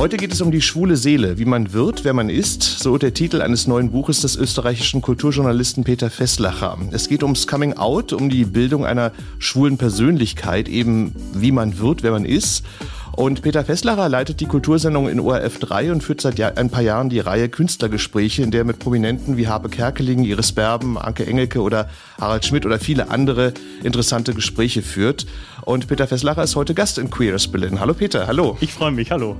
[0.00, 3.12] Heute geht es um die schwule Seele, wie man wird, wer man ist, so der
[3.12, 6.78] Titel eines neuen Buches des österreichischen Kulturjournalisten Peter Fesslacher.
[6.90, 12.02] Es geht ums Coming Out, um die Bildung einer schwulen Persönlichkeit, eben wie man wird,
[12.02, 12.64] wer man ist.
[13.12, 17.10] Und Peter Fesslacher leitet die Kultursendung in ORF 3 und führt seit ein paar Jahren
[17.10, 21.90] die Reihe Künstlergespräche, in der mit Prominenten wie Habe Kerkeling, Iris Berben, Anke Engelke oder
[22.18, 25.26] Harald Schmidt oder viele andere interessante Gespräche führt.
[25.64, 27.80] Und Peter Fesslacher ist heute Gast in Queer as Berlin.
[27.80, 28.56] Hallo Peter, hallo.
[28.60, 29.36] Ich freue mich, hallo.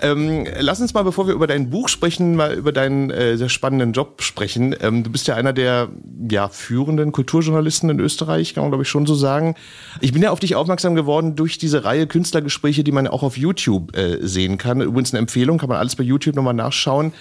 [0.00, 3.48] Ähm, lass uns mal, bevor wir über dein Buch sprechen, mal über deinen äh, sehr
[3.48, 4.74] spannenden Job sprechen.
[4.80, 5.90] Ähm, du bist ja einer der
[6.30, 9.54] ja, führenden Kulturjournalisten in Österreich, kann man glaube ich schon so sagen.
[10.00, 13.36] Ich bin ja auf dich aufmerksam geworden durch diese Reihe Künstlergespräche, die man auch auf
[13.36, 14.80] YouTube äh, sehen kann.
[14.80, 17.12] Übrigens eine Empfehlung, kann man alles bei YouTube nochmal nachschauen.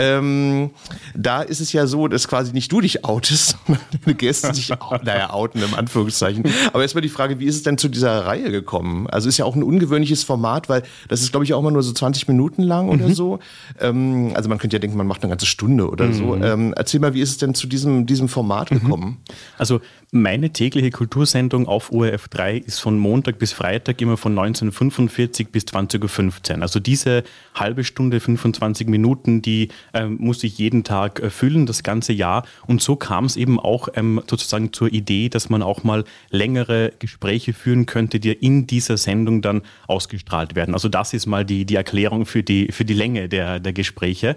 [0.00, 0.70] Ähm,
[1.14, 4.70] da ist es ja so, dass quasi nicht du dich outest, sondern deine Gäste sich,
[5.02, 6.44] naja, outen im Anführungszeichen.
[6.72, 9.06] Aber erstmal die Frage, wie ist es denn zu dieser Reihe gekommen?
[9.08, 11.82] Also ist ja auch ein ungewöhnliches Format, weil das ist, glaube ich, auch immer nur
[11.82, 13.14] so 20 Minuten lang oder Mhm.
[13.14, 13.38] so.
[13.80, 16.36] Ähm, also man könnte ja denken, man macht eine ganze Stunde oder so.
[16.36, 16.42] Mhm.
[16.42, 19.18] Ähm, erzähl mal, wie ist es denn zu diesem, diesem Format gekommen?
[19.58, 19.80] Also
[20.12, 25.64] meine tägliche Kultursendung auf ORF 3 ist von Montag bis Freitag immer von 1945 bis
[25.64, 26.62] 20.15 Uhr.
[26.62, 27.22] Also diese
[27.54, 32.44] halbe Stunde, 25 Minuten, die ähm, muss ich jeden Tag äh, füllen, das ganze Jahr.
[32.66, 36.92] Und so kam es eben auch ähm, sozusagen zur Idee, dass man auch mal längere
[36.98, 40.74] Gespräche führen könnte, die in dieser Sendung dann ausgestrahlt werden.
[40.74, 44.36] Also das ist mal die, die Erklärung für die, für die Länge der, der Gespräche.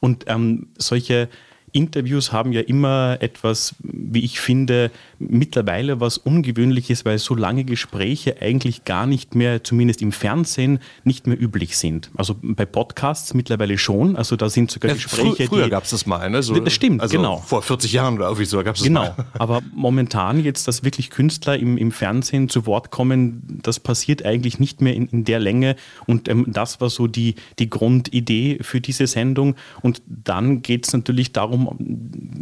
[0.00, 1.28] Und ähm, solche
[1.74, 8.36] Interviews haben ja immer etwas, wie ich finde, mittlerweile was Ungewöhnliches, weil so lange Gespräche
[8.40, 12.10] eigentlich gar nicht mehr, zumindest im Fernsehen, nicht mehr üblich sind.
[12.16, 14.14] Also bei Podcasts mittlerweile schon.
[14.14, 16.44] Also da sind sogar Ja, Gespräche, frü früher gab es das mal, ne?
[16.44, 17.38] So, Das stimmt, also genau.
[17.38, 19.26] Vor 40 Jahren oder irgendwie so gab es das Genau, mal.
[19.32, 24.60] aber momentan jetzt, dass wirklich Künstler im, im Fernsehen zu Wort kommen, das passiert eigentlich
[24.60, 25.74] nicht mehr in, in der Länge
[26.06, 30.92] und ähm, das war so die, die Grundidee für diese Sendung und dann geht es
[30.92, 31.63] natürlich darum,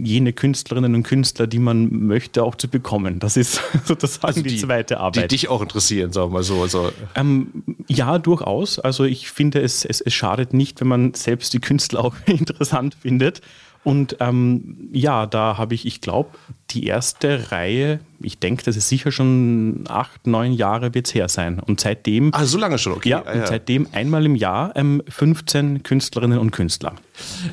[0.02, 3.18] jene Künstlerinnen und Künstler, die man möchte, auch zu bekommen.
[3.18, 5.16] Das ist sozusagen die, zweite Arbeit.
[5.16, 6.62] Also Die dich auch interessieren, sagen wir mal so.
[6.62, 8.78] Also, Ähm, ja, durchaus.
[8.78, 12.94] Also ich finde, es, es, es schadet nicht, wenn man selbst die Künstler auch interessant
[12.94, 13.40] findet.
[13.84, 16.30] Und ähm, ja, da habe ich, ich glaube,
[16.70, 21.28] die erste Reihe, ich denke, das ist sicher schon acht, neun Jahre wird es her
[21.28, 21.58] sein.
[21.60, 23.08] Und seitdem, ah, so lange schon, okay.
[23.10, 26.94] ja, Ah, und seitdem einmal im Jahr ähm, 15 Künstlerinnen und Künstler.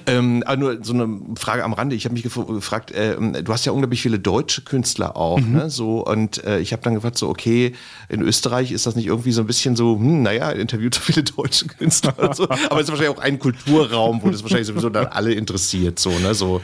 [0.08, 1.96] Ähm, aber nur so eine Frage am Rande.
[1.96, 5.52] Ich habe mich gef- gefragt, ähm, du hast ja unglaublich viele deutsche Künstler auch, Mhm.
[5.53, 5.69] ne?
[5.69, 7.74] So, und äh, ich habe dann gefragt, so, okay,
[8.08, 11.24] in Österreich ist das nicht irgendwie so ein bisschen so, hm, naja, interviewt so viele
[11.24, 12.44] deutsche Künstler und so.
[12.69, 16.09] Aber es ist wahrscheinlich auch ein Kulturraum, wo das wahrscheinlich sowieso dann alle interessiert, so,
[16.19, 16.34] ne?
[16.34, 16.62] So,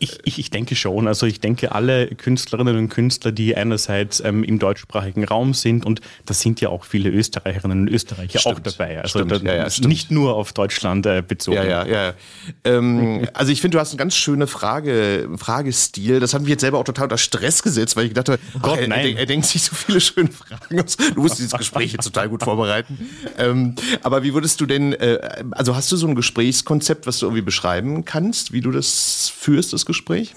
[0.00, 1.06] Ich, ich, ich denke schon.
[1.08, 6.00] Also ich denke, alle Künstlerinnen und Künstler, die einerseits ähm, im deutschsprachigen Raum sind und
[6.26, 9.00] da sind ja auch viele Österreicherinnen und Österreicher auch Stimmt, dabei.
[9.00, 9.88] Also stimmt, da, ja, ja, ist stimmt.
[9.88, 11.56] nicht nur auf Deutschland äh, bezogen.
[11.56, 12.14] Ja, ja, ja.
[12.64, 16.20] Ähm, also ich finde, du hast einen ganz schöne Frage, Fragestil.
[16.20, 18.62] Das hat mich jetzt selber auch total unter Stress gesetzt, weil ich gedacht habe, ach,
[18.62, 19.14] Gott, er, nein.
[19.14, 20.96] er, er denkt sich so viele schöne Fragen aus.
[20.96, 22.98] Du musst dieses Gespräch jetzt total gut vorbereiten.
[23.36, 25.18] Ähm, aber wie würdest du denn, äh,
[25.52, 29.72] also hast du so ein Gesprächskonzept, was du irgendwie beschreiben kannst, wie du das führst,
[29.72, 30.34] das Gespräch?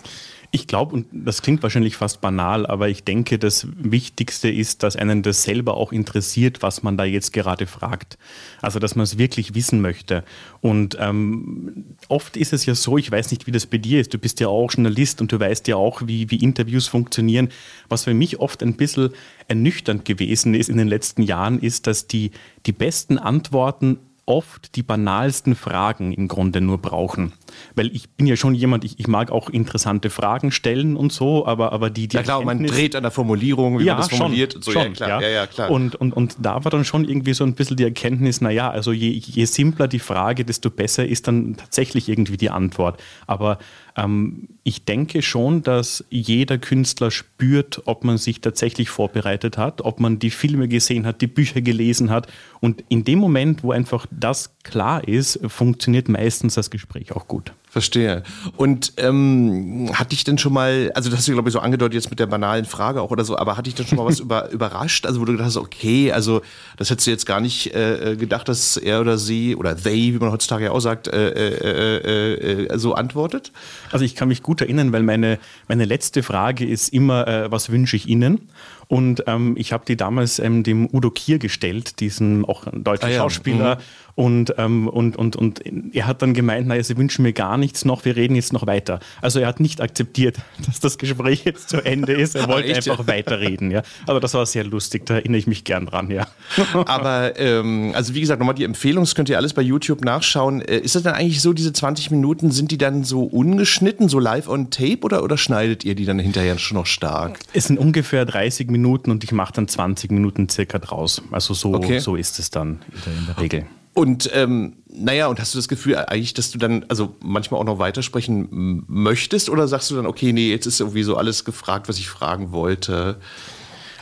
[0.54, 4.98] Ich glaube, und das klingt wahrscheinlich fast banal, aber ich denke, das Wichtigste ist, dass
[4.98, 8.18] einen das selber auch interessiert, was man da jetzt gerade fragt.
[8.62, 10.26] Also, dass man es wirklich wissen möchte.
[10.60, 14.14] Und ähm, oft ist es ja so, ich weiß nicht, wie das bei dir ist,
[14.14, 17.48] du bist ja auch Journalist und du weißt ja auch, wie, wie Interviews funktionieren.
[17.88, 19.12] Was für mich oft ein bisschen
[19.48, 22.32] ernüchternd gewesen ist in den letzten Jahren, ist, dass die,
[22.66, 27.34] die besten Antworten oft die banalsten Fragen im Grunde nur brauchen.
[27.76, 31.46] Weil ich bin ja schon jemand, ich, ich mag auch interessante Fragen stellen und so,
[31.46, 34.02] aber, aber die, die Ja klar, man Erkenntnis- dreht an der Formulierung, wie ja, man
[34.02, 34.54] das formuliert.
[34.54, 35.22] Schon, und so, schon, ja, klar.
[35.22, 35.72] Ja, ja, klar.
[35.72, 38.92] Und, und, und da war dann schon irgendwie so ein bisschen die Erkenntnis, naja, also
[38.92, 43.02] je, je simpler die Frage, desto besser ist dann tatsächlich irgendwie die Antwort.
[43.28, 43.58] Aber
[43.98, 50.00] ähm, ich denke schon, dass jeder Künstler spürt, ob man sich tatsächlich vorbereitet hat, ob
[50.00, 52.28] man die Filme gesehen hat, die Bücher gelesen hat.
[52.60, 57.41] Und in dem Moment, wo einfach das klar ist, funktioniert meistens das Gespräch auch gut.
[57.72, 58.24] Verstehe.
[58.58, 61.94] Und ähm, hat dich denn schon mal, also das hast du, glaube ich, so angedeutet
[61.94, 64.20] jetzt mit der banalen Frage auch oder so, aber hat dich denn schon mal was
[64.20, 65.06] über, überrascht?
[65.06, 66.42] Also wo du gedacht hast, okay, also
[66.76, 70.20] das hättest du jetzt gar nicht äh, gedacht, dass er oder sie oder they, wie
[70.20, 73.54] man heutzutage ja auch sagt, äh, äh, äh, so antwortet?
[73.94, 75.40] Also ich kann mich gut erinnern, weil meine,
[75.70, 78.50] meine letzte Frage ist immer, äh, was wünsche ich Ihnen?
[78.92, 83.10] Und ähm, ich habe die damals ähm, dem Udo Kier gestellt, diesen auch deutschen ah,
[83.10, 83.18] ja.
[83.20, 83.76] Schauspieler.
[83.76, 83.82] Mhm.
[84.16, 85.62] Und, ähm, und, und, und
[85.94, 88.68] er hat dann gemeint, naja, sie wünschen mir gar nichts noch, wir reden jetzt noch
[88.68, 89.00] weiter.
[89.22, 92.36] Also er hat nicht akzeptiert, dass das Gespräch jetzt zu Ende ist.
[92.36, 93.72] Er wollte einfach weiterreden.
[93.72, 93.84] Ja.
[94.08, 96.28] Aber das war sehr lustig, da erinnere ich mich gern dran, ja.
[96.86, 100.62] Aber ähm, also wie gesagt, nochmal die Empfehlung, das könnt ihr alles bei YouTube nachschauen.
[100.62, 104.20] Äh, ist das dann eigentlich so, diese 20 Minuten, sind die dann so ungeschnitten, so
[104.20, 107.40] live on tape oder, oder schneidet ihr die dann hinterher schon noch stark?
[107.54, 111.22] Es sind ungefähr 30 Minuten Minuten und ich mache dann 20 Minuten circa draus.
[111.32, 112.00] Also so, okay.
[112.00, 113.66] so ist es dann in der, in der Regel.
[113.94, 117.66] Und ähm, naja, und hast du das Gefühl eigentlich, dass du dann also manchmal auch
[117.66, 121.90] noch weitersprechen möchtest oder sagst du dann, okay, nee, jetzt ist irgendwie so alles gefragt,
[121.90, 123.18] was ich fragen wollte?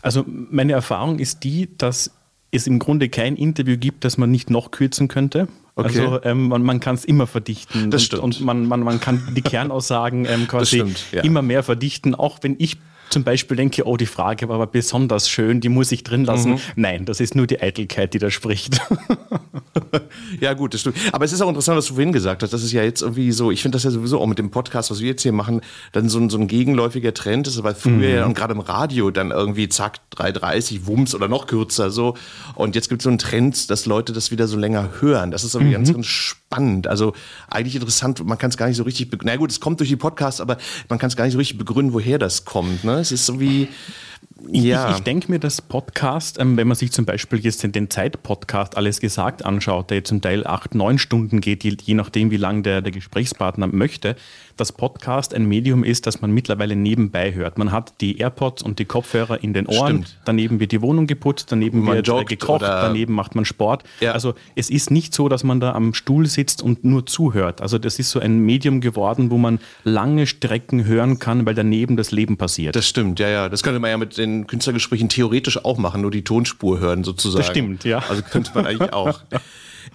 [0.02, 2.12] Also meine Erfahrung ist die, dass
[2.52, 5.48] es im Grunde kein Interview gibt, das man nicht noch kürzen könnte.
[5.76, 6.00] Okay.
[6.00, 7.90] Also ähm, man, man kann es immer verdichten.
[7.90, 8.24] Das und, stimmt.
[8.24, 11.22] Und man, man, man kann die Kernaussagen ähm, quasi stimmt, ja.
[11.24, 12.78] immer mehr verdichten, auch wenn ich
[13.10, 16.54] zum Beispiel denke, oh, die Frage war aber besonders schön, die muss ich drin lassen.
[16.54, 16.60] Mhm.
[16.76, 18.82] Nein, das ist nur die Eitelkeit, die da spricht.
[20.40, 20.98] ja, gut, das stimmt.
[21.12, 22.54] Aber es ist auch interessant, was du vorhin gesagt hast.
[22.54, 24.92] Das ist ja jetzt irgendwie so, ich finde das ja sowieso auch mit dem Podcast,
[24.92, 25.62] was wir jetzt hier machen,
[25.92, 28.04] dann so ein, so ein gegenläufiger Trend ist, weil früher mhm.
[28.04, 32.16] ja und gerade im Radio dann irgendwie zack, 3,30, Wumms oder noch kürzer so.
[32.56, 35.32] Und jetzt gibt es so einen Trend, dass Leute das wieder so länger hören.
[35.32, 35.84] Das ist irgendwie mhm.
[35.84, 36.49] ganz, ganz spannend.
[36.52, 37.14] Also
[37.48, 39.96] eigentlich interessant, man kann es gar nicht so richtig, na gut, es kommt durch die
[39.96, 40.58] Podcasts, aber
[40.90, 42.84] man kann es gar nicht so richtig begründen, woher das kommt.
[42.84, 42.94] Ne?
[42.94, 43.68] Es ist so wie,
[44.52, 44.92] ja.
[44.92, 47.90] Ich, ich denke mir, das Podcast, ähm, wenn man sich zum Beispiel jetzt den, den
[47.90, 52.38] Zeit-Podcast alles gesagt anschaut, der zum Teil acht, neun Stunden geht, je, je nachdem, wie
[52.38, 54.16] lang der, der Gesprächspartner möchte,
[54.60, 57.58] dass Podcast ein Medium ist, das man mittlerweile nebenbei hört.
[57.58, 60.18] Man hat die AirPods und die Kopfhörer in den Ohren, Stimmt.
[60.26, 63.84] daneben wird die Wohnung geputzt, daneben man wird äh, gekocht, daneben macht man Sport.
[64.02, 64.12] Ja.
[64.12, 67.62] Also es ist nicht so, dass man da am Stuhl sitzt und nur zuhört.
[67.62, 71.96] Also das ist so ein Medium geworden, wo man lange Strecken hören kann, weil daneben
[71.96, 72.76] das Leben passiert.
[72.76, 73.50] Das stimmt, ja, ja.
[73.50, 77.42] Das könnte man ja mit den Künstlergesprächen theoretisch auch machen, nur die Tonspur hören sozusagen.
[77.42, 78.00] Das stimmt, ja.
[78.10, 79.22] Also könnte man eigentlich auch.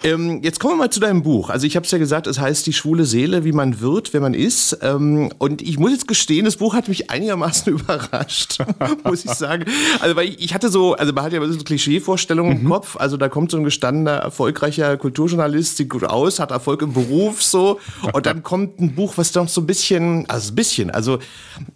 [0.03, 1.51] Ähm, jetzt kommen wir mal zu deinem Buch.
[1.51, 4.23] Also ich habe es ja gesagt, es heißt Die schwule Seele, wie man wird, wenn
[4.23, 4.79] man ist.
[4.83, 8.59] Ähm, und ich muss jetzt gestehen, das Buch hat mich einigermaßen überrascht,
[9.05, 9.65] muss ich sagen.
[10.01, 12.65] Also weil ich, ich, hatte so, also man hat ja immer so Klischeevorstellungen mhm.
[12.65, 12.97] im Kopf.
[12.97, 17.43] Also da kommt so ein gestandener, erfolgreicher Kulturjournalist, sieht gut aus, hat Erfolg im Beruf
[17.43, 17.81] so.
[18.13, 21.19] Und dann kommt ein Buch, was doch so ein bisschen, also ein bisschen, also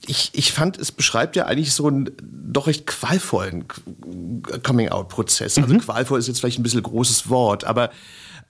[0.06, 3.64] ich, ich fand, es beschreibt ja eigentlich so einen doch recht qualvollen
[4.62, 5.58] Coming-out-Prozess.
[5.58, 5.81] Also mhm.
[5.81, 7.90] qualvoll ist jetzt vielleicht ein bisschen großes Wort, aber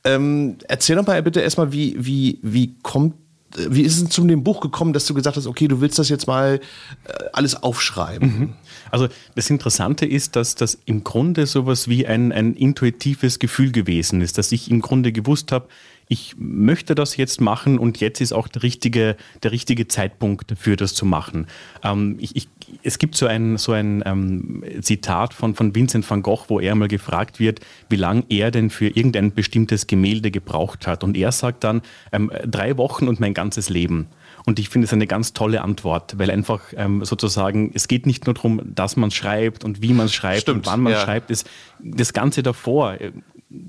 [0.05, 3.15] ähm, erzähl doch mal bitte erstmal, wie, wie, wie kommt
[3.56, 6.09] wie ist es zu dem Buch gekommen, dass du gesagt hast, okay, du willst das
[6.09, 6.61] jetzt mal
[7.05, 8.39] äh, alles aufschreiben?
[8.39, 8.53] Mhm.
[8.91, 14.21] Also das Interessante ist, dass das im Grunde sowas wie ein, ein intuitives Gefühl gewesen
[14.21, 15.69] ist, dass ich im Grunde gewusst habe,
[16.09, 20.77] ich möchte das jetzt machen und jetzt ist auch der richtige, der richtige Zeitpunkt dafür,
[20.77, 21.47] das zu machen.
[21.83, 22.49] Ähm, ich, ich,
[22.82, 26.75] es gibt so ein, so ein ähm, Zitat von, von Vincent van Gogh, wo er
[26.75, 31.05] mal gefragt wird, wie lange er denn für irgendein bestimmtes Gemälde gebraucht hat.
[31.05, 31.82] Und er sagt dann,
[32.12, 34.09] ähm, drei Wochen und mein ganzes Leben.
[34.47, 38.26] Und ich finde es eine ganz tolle Antwort, weil einfach ähm, sozusagen, es geht nicht
[38.26, 41.00] nur darum, dass man schreibt und wie man schreibt Stimmt, und wann man ja.
[41.00, 41.31] schreibt.
[41.31, 41.45] Es,
[41.81, 43.12] das Ganze davor äh,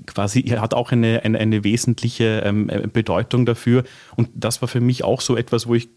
[0.06, 3.84] quasi hat auch eine, eine, eine wesentliche ähm, äh, Bedeutung dafür.
[4.16, 5.88] Und das war für mich auch so etwas, wo ich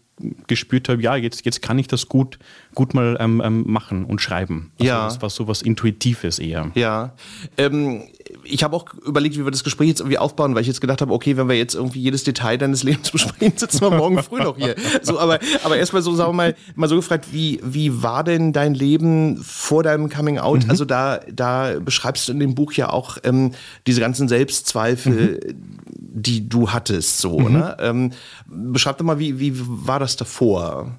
[0.46, 2.38] gespürt habe, ja, jetzt, jetzt kann ich das gut,
[2.74, 4.70] gut mal ähm, ähm machen und schreiben.
[4.78, 5.04] Also ja.
[5.04, 6.70] Das war so was Intuitives eher.
[6.74, 7.14] Ja.
[7.56, 8.04] Ähm,
[8.44, 11.00] ich habe auch überlegt, wie wir das Gespräch jetzt irgendwie aufbauen, weil ich jetzt gedacht
[11.00, 14.40] habe, okay, wenn wir jetzt irgendwie jedes Detail deines Lebens besprechen, sitzen wir morgen früh
[14.40, 14.76] noch hier.
[15.02, 18.52] So, aber, aber erstmal so, sagen wir mal, mal so gefragt, wie, wie war denn
[18.52, 20.64] dein Leben vor deinem Coming Out?
[20.64, 20.70] Mhm.
[20.70, 23.52] Also da, da beschreibst du in dem Buch ja auch ähm,
[23.86, 25.73] diese ganzen Selbstzweifel, mhm.
[26.14, 27.52] Die du hattest, so, mhm.
[27.52, 27.76] ne?
[27.80, 28.10] Ähm,
[28.46, 30.92] beschreib doch mal, wie, wie war das davor?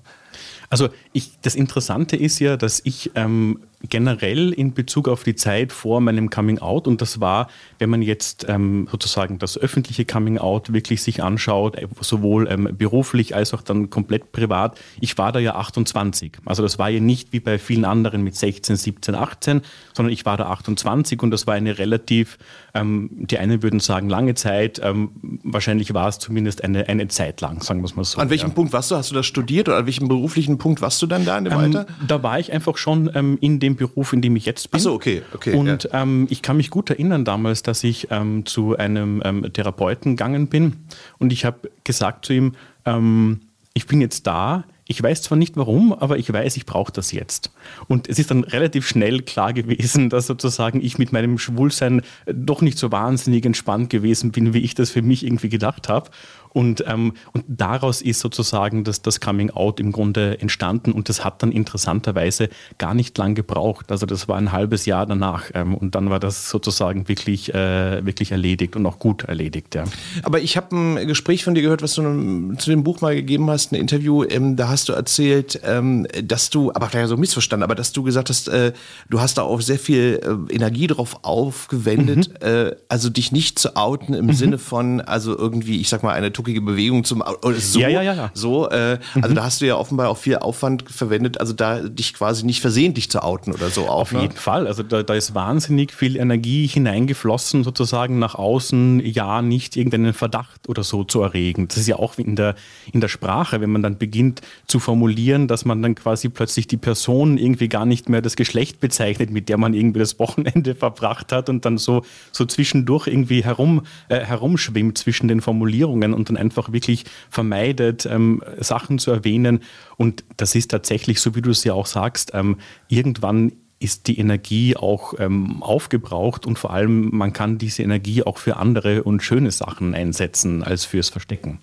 [0.69, 5.71] Also ich, das Interessante ist ja, dass ich ähm, generell in Bezug auf die Zeit
[5.71, 7.47] vor meinem Coming Out und das war,
[7.79, 12.69] wenn man jetzt ähm, sozusagen das öffentliche Coming Out wirklich sich anschaut, äh, sowohl ähm,
[12.77, 16.33] beruflich als auch dann komplett privat, ich war da ja 28.
[16.45, 19.61] Also das war ja nicht wie bei vielen anderen mit 16, 17, 18,
[19.93, 22.37] sondern ich war da 28 und das war eine relativ,
[22.73, 25.11] ähm, die einen würden sagen lange Zeit, ähm,
[25.43, 28.19] wahrscheinlich war es zumindest eine, eine Zeit lang, sagen wir es mal so.
[28.19, 28.55] An welchem ja.
[28.55, 28.95] Punkt warst du?
[28.95, 31.53] Hast du das studiert oder an welchem beruflichen Punkt warst du dann da in dem
[31.53, 31.85] ähm, Alter?
[32.07, 34.79] Da war ich einfach schon ähm, in dem dem Beruf, in dem ich jetzt bin.
[34.79, 36.01] Ach so, okay, okay, Und ja.
[36.01, 40.47] ähm, ich kann mich gut erinnern damals, dass ich ähm, zu einem ähm, Therapeuten gegangen
[40.47, 40.77] bin
[41.17, 42.53] und ich habe gesagt zu ihm,
[42.85, 43.41] ähm,
[43.73, 47.11] ich bin jetzt da, ich weiß zwar nicht warum, aber ich weiß, ich brauche das
[47.11, 47.51] jetzt.
[47.87, 52.61] Und es ist dann relativ schnell klar gewesen, dass sozusagen ich mit meinem Schwulsein doch
[52.61, 56.11] nicht so wahnsinnig entspannt gewesen bin, wie ich das für mich irgendwie gedacht habe.
[56.55, 61.25] Und, ähm, und daraus ist sozusagen das, das Coming Out im Grunde entstanden und das
[61.25, 62.47] hat dann interessanterweise
[62.77, 63.91] gar nicht lang gebraucht.
[63.91, 68.05] Also das war ein halbes Jahr danach ähm, und dann war das sozusagen wirklich, äh,
[68.05, 69.75] wirklich erledigt und auch gut erledigt.
[69.75, 69.83] Ja.
[70.23, 73.49] Aber ich habe ein Gespräch von dir gehört, was du zu dem Buch mal gegeben
[73.49, 74.23] hast, ein Interview.
[74.23, 78.01] Ähm, da hast du erzählt, ähm, dass du, aber vielleicht so missverstanden, aber dass du
[78.03, 78.71] gesagt hast, äh,
[79.09, 82.47] du hast da auch sehr viel äh, Energie drauf aufgewendet, Mhm.
[82.47, 86.31] äh, also dich nicht zu outen im Sinne von, also irgendwie, ich sag mal, eine
[86.45, 87.23] tuckige Bewegung zum
[87.57, 87.79] so.
[87.79, 88.31] Ja, ja, ja, ja.
[88.33, 92.13] So, äh, also da hast du ja offenbar auch viel Aufwand verwendet, also da dich
[92.13, 94.05] quasi nicht versehentlich zu outen oder so auch.
[94.05, 94.21] Auf ne?
[94.21, 94.67] jeden Fall.
[94.67, 100.69] Also da, da ist wahnsinnig viel Energie hineingeflossen, sozusagen nach außen, ja, nicht irgendeinen Verdacht
[100.69, 101.67] oder so zu erregen.
[101.67, 102.55] Das ist ja auch wie in der,
[102.91, 106.77] in der Sprache, wenn man dann beginnt zu formulieren, dass man dann quasi plötzlich die
[106.77, 111.31] Person irgendwie gar nicht mehr das Geschlecht bezeichnet, mit der man irgendwie das Wochenende verbracht
[111.31, 116.41] hat und dann so, so zwischendurch irgendwie herum, äh, herumschwimmt zwischen den Formulierungen und dann
[116.41, 119.61] einfach wirklich vermeidet, ähm, Sachen zu erwähnen.
[119.97, 124.17] Und das ist tatsächlich, so wie du es ja auch sagst, ähm, irgendwann ist die
[124.19, 129.21] Energie auch ähm, aufgebraucht und vor allem man kann diese Energie auch für andere und
[129.21, 131.59] schöne Sachen einsetzen als fürs Verstecken.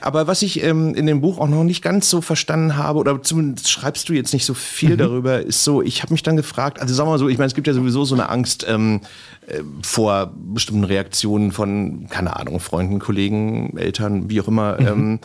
[0.00, 3.20] Aber was ich ähm, in dem Buch auch noch nicht ganz so verstanden habe, oder
[3.22, 4.98] zumindest schreibst du jetzt nicht so viel Mhm.
[4.98, 7.48] darüber, ist so, ich habe mich dann gefragt, also sagen wir mal so, ich meine,
[7.48, 9.00] es gibt ja sowieso so eine Angst ähm,
[9.48, 14.80] äh, vor bestimmten Reaktionen von, keine Ahnung, Freunden, Kollegen, Eltern, wie auch immer.
[14.80, 14.86] Mhm.
[14.86, 15.20] Ähm,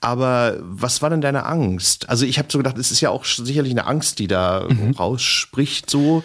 [0.00, 2.08] aber was war denn deine Angst?
[2.08, 4.90] Also ich habe so gedacht, es ist ja auch sicherlich eine Angst, die da Mhm.
[4.92, 6.22] rausspricht, so.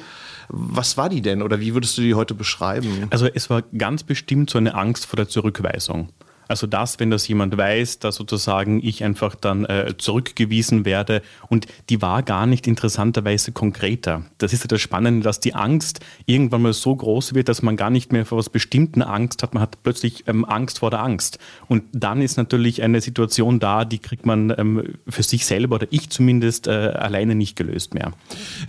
[0.53, 3.07] Was war die denn oder wie würdest du die heute beschreiben?
[3.09, 6.09] Also es war ganz bestimmt so eine Angst vor der Zurückweisung.
[6.51, 11.21] Also das, wenn das jemand weiß, dass sozusagen ich einfach dann äh, zurückgewiesen werde.
[11.47, 14.25] Und die war gar nicht interessanterweise konkreter.
[14.37, 17.77] Das ist ja das Spannende, dass die Angst irgendwann mal so groß wird, dass man
[17.77, 19.53] gar nicht mehr vor was Bestimmten Angst hat.
[19.53, 21.39] Man hat plötzlich ähm, Angst vor der Angst.
[21.69, 25.87] Und dann ist natürlich eine Situation da, die kriegt man ähm, für sich selber oder
[25.89, 28.11] ich zumindest äh, alleine nicht gelöst mehr.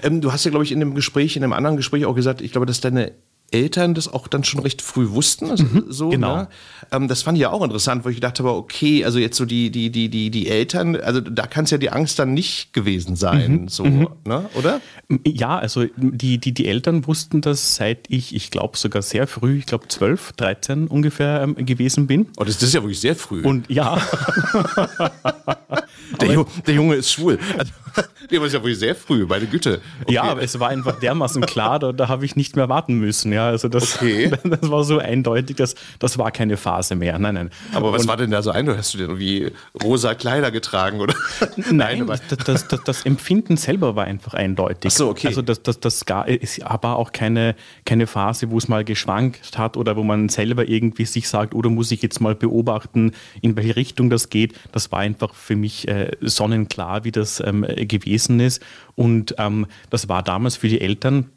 [0.05, 2.43] Ähm, du hast ja, glaube ich, in dem Gespräch, in einem anderen Gespräch auch gesagt,
[2.43, 3.13] ich glaube, dass deine
[3.53, 5.51] Eltern das auch dann schon recht früh wussten.
[5.51, 6.37] Also so, genau.
[6.37, 6.49] Ne?
[6.91, 9.45] Ähm, das fand ich ja auch interessant, wo ich gedacht habe, okay, also jetzt so
[9.45, 12.73] die, die, die, die, die Eltern, also da kann es ja die Angst dann nicht
[12.73, 14.49] gewesen sein, so, ne?
[14.55, 14.81] oder?
[15.27, 19.59] Ja, also die, die, die Eltern wussten das seit ich, ich glaube sogar sehr früh,
[19.59, 22.27] ich glaube 12, 13 ungefähr ähm, gewesen bin.
[22.39, 23.43] Oh, das, das ist ja wirklich sehr früh.
[23.43, 23.97] Und ja,
[26.21, 27.39] der, Ju- der Junge ist schwul.
[27.59, 27.73] Also,
[28.31, 29.81] der war ja wirklich sehr früh, meine Güte.
[30.03, 30.15] Okay.
[30.15, 33.33] ja, aber es war einfach dermaßen klar, da, da habe ich nicht mehr warten müssen.
[33.33, 34.31] Ja, also das, Okay.
[34.45, 37.19] das war so eindeutig, dass das war keine Phase mehr.
[37.19, 37.51] Nein, nein.
[37.75, 38.69] aber was Und- war denn da so ein?
[38.77, 41.15] Hast du denn irgendwie rosa Kleider getragen oder?
[41.71, 44.93] Nein, aber- das, das, das, Empfinden selber war einfach eindeutig.
[44.93, 45.29] Ach so, okay.
[45.29, 49.59] Also das, das, das gar, es war auch keine, keine Phase, wo es mal geschwankt
[49.59, 53.57] hat oder wo man selber irgendwie sich sagt, oder muss ich jetzt mal beobachten, in
[53.57, 54.55] welche Richtung das geht.
[54.73, 58.63] Das war einfach für mich äh, sonnenklar, wie das ähm, äh, gewesen ist.
[58.95, 61.31] Und ähm, das war damals für die Eltern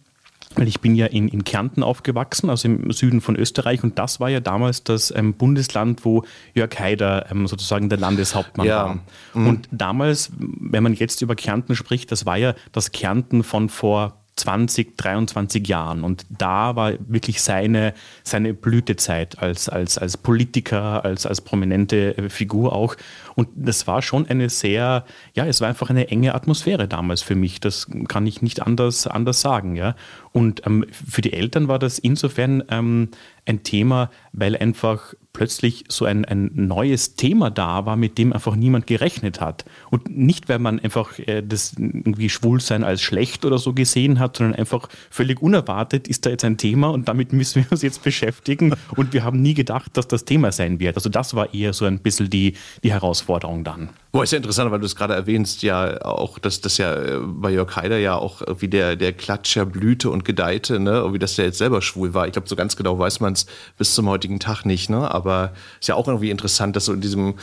[0.53, 4.19] weil ich bin ja in, in Kärnten aufgewachsen, also im Süden von Österreich, und das
[4.19, 6.23] war ja damals das ähm, Bundesland, wo
[6.53, 8.85] Jörg Haider ähm, sozusagen der Landeshauptmann Ja.
[8.85, 8.99] war.
[9.33, 14.21] Und damals, wenn man jetzt über Kärnten spricht, das war ja das Kärnten von vor
[14.35, 16.03] 20, 23 Jahren.
[16.03, 22.73] Und da war wirklich seine, seine Blütezeit als, als, als Politiker, als, als prominente Figur
[22.73, 22.95] auch.
[23.35, 27.35] Und das war schon eine sehr, ja, es war einfach eine enge Atmosphäre damals für
[27.35, 27.59] mich.
[27.59, 29.75] Das kann ich nicht anders, anders sagen.
[29.75, 29.95] Ja.
[30.33, 33.09] Und ähm, für die Eltern war das insofern ähm,
[33.45, 38.55] ein Thema, weil einfach plötzlich so ein, ein neues Thema da war, mit dem einfach
[38.55, 39.65] niemand gerechnet hat.
[39.91, 44.37] Und nicht, weil man einfach äh, das irgendwie Schwulsein als schlecht oder so gesehen hat,
[44.37, 48.01] sondern einfach völlig unerwartet ist da jetzt ein Thema und damit müssen wir uns jetzt
[48.01, 48.73] beschäftigen.
[48.95, 50.95] Und wir haben nie gedacht, dass das Thema sein wird.
[50.95, 53.89] Also das war eher so ein bisschen die, die Herausforderung dann.
[54.15, 57.19] Boah, ist ja interessant, weil du es gerade erwähnst, ja auch, dass das ja äh,
[57.19, 61.35] bei Jörg Haider ja auch wie der, der Klatscher blühte und gedeihte, ne, wie dass
[61.35, 62.25] der jetzt selber schwul war.
[62.25, 63.45] Ich glaube, so ganz genau weiß man es
[63.77, 65.13] bis zum heutigen Tag nicht, ne?
[65.13, 65.24] Aber
[65.79, 67.35] ist ja auch irgendwie interessant, dass so in diesem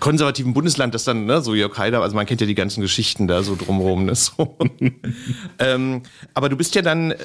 [0.00, 3.28] konservativen Bundesland, das dann, ne, so Jörg Haider, also man kennt ja die ganzen Geschichten
[3.28, 4.56] da so drumherum, ne, so.
[5.58, 6.02] ähm,
[6.34, 7.16] aber du bist ja dann, äh,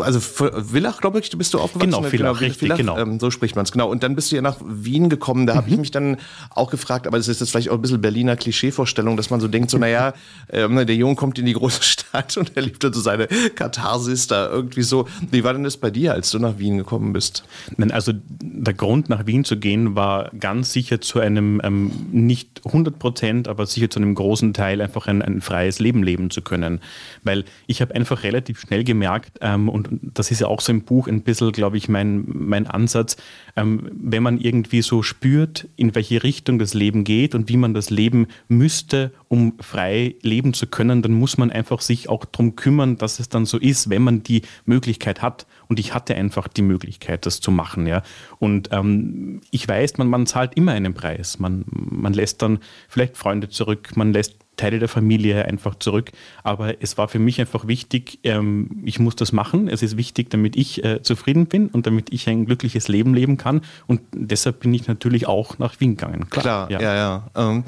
[0.00, 1.90] also Villach, glaube ich, bist du aufgewachsen.
[1.90, 2.98] Genau, Villach, genau, richtig, Villach, genau.
[2.98, 3.88] Ähm, so spricht man es, genau.
[3.88, 5.46] Und dann bist du ja nach Wien gekommen.
[5.46, 6.18] Da habe ich mich dann
[6.50, 9.48] auch gefragt, aber das ist jetzt vielleicht auch ein bisschen Berliner Klischeevorstellung, dass man so
[9.48, 10.12] denkt, so naja,
[10.50, 11.82] ähm, der Junge kommt in die große
[12.14, 15.08] Stadt und er liebt dann so seine Katharsis da irgendwie so.
[15.30, 17.44] Wie war denn das bei dir, als du nach Wien gekommen bist?
[17.90, 22.98] Also der Grund, nach Wien zu gehen, war ganz sicher zu einem, ähm, nicht 100
[22.98, 26.80] Prozent, aber sicher zu einem großen Teil einfach ein, ein freies Leben leben zu können.
[27.22, 30.82] Weil ich habe einfach relativ schnell gemerkt, ähm, und das ist ja auch so im
[30.82, 33.16] Buch ein bisschen, glaube ich, mein, mein Ansatz,
[33.56, 37.74] ähm, wenn man irgendwie so spürt, in welche Richtung das Leben geht und wie man
[37.74, 42.56] das leben müsste, um frei leben zu können, dann muss man einfach sich auch darum
[42.56, 45.46] kümmern, dass es dann so ist, wenn man die Möglichkeit hat.
[45.66, 47.86] Und ich hatte einfach die Möglichkeit, das zu machen.
[47.86, 48.02] Ja.
[48.38, 51.38] Und ähm, ich weiß, man, man zahlt immer einen Preis.
[51.38, 56.12] Man, man lässt dann vielleicht Freunde zurück, man lässt Teile der Familie einfach zurück.
[56.42, 59.68] Aber es war für mich einfach wichtig, ähm, ich muss das machen.
[59.68, 63.36] Es ist wichtig, damit ich äh, zufrieden bin und damit ich ein glückliches Leben leben
[63.36, 63.62] kann.
[63.86, 66.28] Und deshalb bin ich natürlich auch nach Wien gegangen.
[66.30, 66.94] Klar, Klar ja, ja.
[66.94, 67.30] ja.
[67.34, 67.64] Ähm,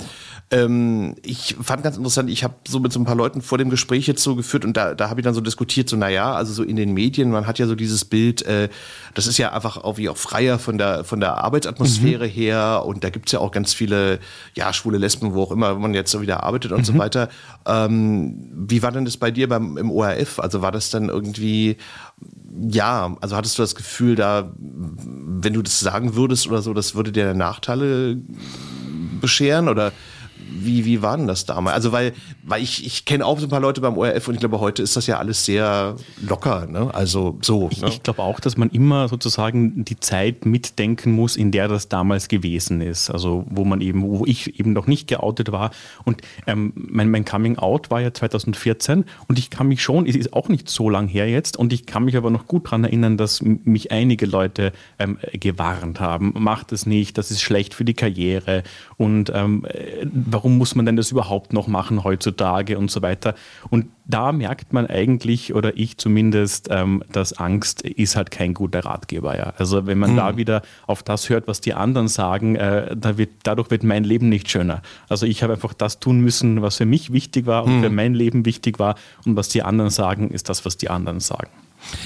[0.50, 3.69] ähm, ich fand ganz interessant, ich habe so mit so ein paar Leuten vor dem
[3.69, 6.52] Gespräch jetzt so geführt und da, da habe ich dann so diskutiert, so naja, also
[6.52, 8.69] so in den Medien, man hat ja so dieses Bild, äh,
[9.14, 12.31] das ist ja einfach auch wie auch freier von der, von der Arbeitsatmosphäre mhm.
[12.31, 14.21] her und da gibt's ja auch ganz viele,
[14.55, 16.92] ja, schwule Lesben, wo auch immer man jetzt so wieder arbeitet und mhm.
[16.92, 17.28] so weiter.
[17.66, 20.38] Ähm, wie war denn das bei dir beim, im ORF?
[20.38, 21.76] Also war das dann irgendwie,
[22.68, 26.95] ja, also hattest du das Gefühl, da, wenn du das sagen würdest oder so, das
[26.95, 28.18] würde dir Nachteile
[29.21, 29.92] bescheren oder
[30.48, 31.74] wie, wie war denn das damals?
[31.74, 32.12] Also, weil,
[32.42, 34.82] weil ich, ich kenne auch so ein paar Leute beim ORF und ich glaube, heute
[34.82, 36.66] ist das ja alles sehr locker.
[36.66, 36.94] Ne?
[36.94, 37.68] Also so.
[37.70, 37.88] Ich, ne?
[37.88, 42.28] ich glaube auch, dass man immer sozusagen die Zeit mitdenken muss, in der das damals
[42.28, 43.10] gewesen ist.
[43.10, 45.70] Also wo man eben, wo ich eben noch nicht geoutet war.
[46.04, 50.16] Und ähm, mein, mein Coming Out war ja 2014 und ich kann mich schon, es
[50.16, 52.84] ist auch nicht so lang her jetzt, und ich kann mich aber noch gut daran
[52.84, 56.32] erinnern, dass mich einige Leute ähm, gewarnt haben.
[56.36, 58.62] Macht es nicht, das ist schlecht für die Karriere
[58.96, 60.06] und ähm, äh,
[60.37, 63.35] warum muss man denn das überhaupt noch machen heutzutage und so weiter.
[63.71, 68.85] Und da merkt man eigentlich, oder ich zumindest, ähm, dass Angst ist halt kein guter
[68.85, 69.35] Ratgeber.
[69.35, 69.55] Ja.
[69.57, 70.16] Also wenn man mhm.
[70.16, 74.05] da wieder auf das hört, was die anderen sagen, äh, da wird, dadurch wird mein
[74.05, 74.83] Leben nicht schöner.
[75.09, 77.83] Also ich habe einfach das tun müssen, was für mich wichtig war und mhm.
[77.85, 78.96] für mein Leben wichtig war.
[79.25, 81.49] Und was die anderen sagen, ist das, was die anderen sagen.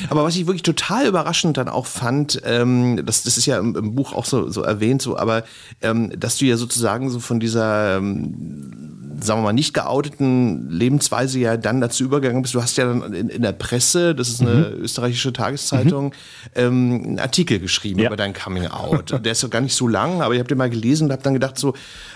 [0.09, 3.77] Aber was ich wirklich total überraschend dann auch fand, ähm, das, das ist ja im,
[3.77, 5.45] im, Buch auch so, so erwähnt, so, aber
[5.83, 11.39] ähm, dass du ja sozusagen so von dieser ähm, sagen wir mal, nicht geouteten Lebensweise
[11.39, 12.55] ja dann dazu übergegangen bist.
[12.55, 14.83] Du hast ja dann in, in der Presse, das ist eine mhm.
[14.83, 16.13] österreichische Tageszeitung, mhm.
[16.55, 18.07] ähm, einen Artikel geschrieben ja.
[18.07, 19.25] über dein Coming Out.
[19.25, 21.23] Der ist doch gar nicht so lang, aber ich habe den mal gelesen und habe
[21.23, 21.75] dann gedacht so,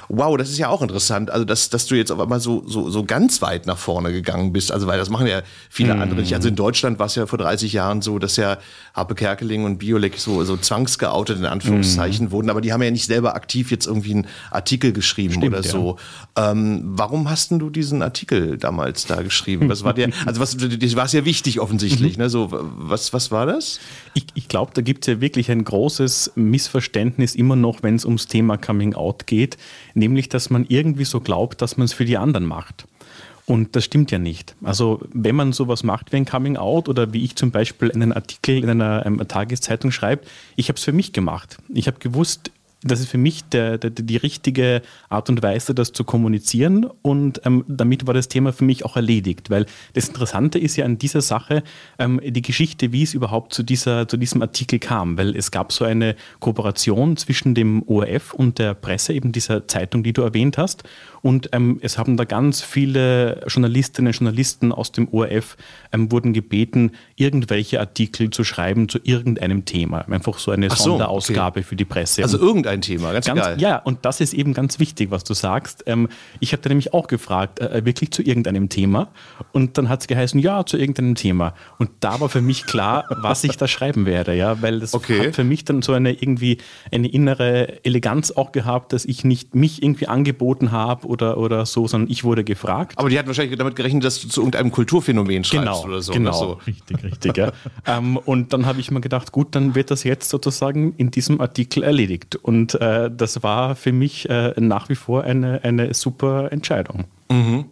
[0.09, 1.31] wow, das ist ja auch interessant.
[1.31, 4.53] Also, dass, dass du jetzt auf einmal so, so, so ganz weit nach vorne gegangen
[4.53, 4.73] bist.
[4.73, 6.03] Also, weil das machen ja viele mhm.
[6.03, 6.35] andere nicht.
[6.35, 8.59] Also in Deutschland war es ja vor 30 Jahren so, dass ja
[8.95, 12.31] Harpe Kerkeling und Biolek so, so zwangsgeoutet in Anführungszeichen mhm.
[12.31, 12.51] wurden.
[12.51, 15.97] Aber die haben ja nicht selber aktiv jetzt irgendwie einen Artikel geschrieben Stimmt, oder so.
[16.37, 16.53] Ja.
[16.53, 19.69] Ähm, warum hast denn du diesen Artikel damals da geschrieben?
[19.69, 22.25] Was war der, also was, das war sehr wichtig offensichtlich, mhm.
[22.25, 22.31] ne?
[22.31, 23.81] So, was, was war das?
[24.15, 28.05] Ich, ich glaube, da gibt es ja wirklich ein großes Missverständnis immer noch, wenn es
[28.05, 29.57] ums Thema Coming Out geht
[29.95, 32.87] nämlich dass man irgendwie so glaubt, dass man es für die anderen macht.
[33.47, 34.57] Und das stimmt ja nicht.
[34.63, 38.13] Also wenn man sowas macht wie ein Coming Out oder wie ich zum Beispiel einen
[38.13, 40.27] Artikel in einer ähm, Tageszeitung schreibt,
[40.57, 41.59] ich habe es für mich gemacht.
[41.69, 42.51] Ich habe gewusst,
[42.85, 46.87] das ist für mich der, der, die richtige Art und Weise, das zu kommunizieren.
[47.03, 49.51] Und ähm, damit war das Thema für mich auch erledigt.
[49.51, 51.63] Weil das Interessante ist ja an dieser Sache
[51.99, 55.17] ähm, die Geschichte, wie es überhaupt zu, dieser, zu diesem Artikel kam.
[55.17, 60.03] Weil es gab so eine Kooperation zwischen dem ORF und der Presse, eben dieser Zeitung,
[60.03, 60.85] die du erwähnt hast.
[61.25, 65.57] Und ähm, es haben da ganz viele Journalistinnen und Journalisten aus dem ORF
[65.91, 70.07] ähm, wurden gebeten, irgendwelche Artikel zu schreiben zu irgendeinem Thema.
[70.11, 71.63] Einfach so eine so, Sonderausgabe okay.
[71.63, 72.23] für die Presse.
[72.23, 73.59] Also irgendein Thema, ganz, ganz egal.
[73.59, 75.85] Ja, und das ist eben ganz wichtig, was du sagst.
[75.87, 76.11] Ähm,
[76.41, 79.09] ich habe da nämlich auch gefragt, äh, wirklich zu irgendeinem Thema.
[79.53, 81.55] Und dann hat es geheißen, ja, zu irgendeinem Thema.
[81.79, 85.29] Und da war für mich klar, was ich da schreiben werde, ja, weil das okay.
[85.29, 86.59] hat für mich dann so eine irgendwie
[86.93, 91.89] eine innere Eleganz auch gehabt, dass ich nicht mich irgendwie angeboten habe oder, oder so,
[91.89, 92.99] sondern ich wurde gefragt.
[92.99, 96.13] Aber die hat wahrscheinlich damit gerechnet, dass du zu irgendeinem Kulturphänomen schreibst genau, oder so.
[96.13, 96.53] Genau, so.
[96.67, 97.37] richtig, richtig.
[97.37, 97.53] Ja.
[97.87, 101.41] ähm, und dann habe ich mir gedacht, gut, dann wird das jetzt sozusagen in diesem
[101.41, 102.37] Artikel erledigt.
[102.37, 107.05] Und äh, das war für mich äh, nach wie vor eine, eine super Entscheidung.
[107.31, 107.65] Mhm.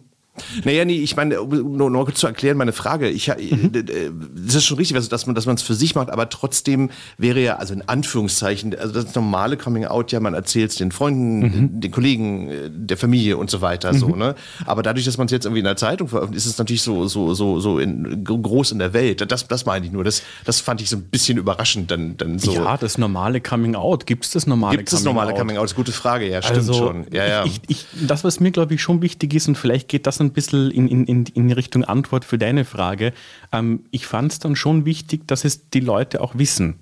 [0.63, 3.07] Naja, nee, ich meine, um nur, nur kurz zu erklären, meine Frage.
[3.09, 3.71] Ich, mhm.
[4.45, 6.89] Das ist schon richtig, also, dass man dass man es für sich macht, aber trotzdem
[7.17, 10.91] wäre ja, also in Anführungszeichen, also das normale Coming Out, ja, man erzählt es den
[10.91, 11.79] Freunden, mhm.
[11.81, 13.97] den Kollegen, äh, der Familie und so weiter, mhm.
[13.97, 14.35] so, ne?
[14.65, 17.07] Aber dadurch, dass man es jetzt irgendwie in der Zeitung veröffentlicht, ist es natürlich so,
[17.07, 19.29] so, so, so in, groß in der Welt.
[19.31, 20.03] Das, das meine ich nur.
[20.03, 22.53] Das, das fand ich so ein bisschen überraschend dann, dann so.
[22.53, 24.07] Ja, das normale Coming Out.
[24.07, 24.79] Gibt es das normale Coming Out?
[24.79, 25.63] Gibt es das normale Coming Out?
[25.65, 27.05] Das ist eine gute Frage, ja, stimmt also, schon.
[27.11, 27.45] Ja, ja.
[27.45, 30.33] Ich, ich, das, was mir, glaube ich, schon wichtig ist, und vielleicht geht das ein
[30.33, 33.13] bisschen in, in, in, Richtung Antwort für deine Frage.
[33.51, 36.79] Ähm, ich fand es dann schon wichtig, dass es die Leute auch wissen.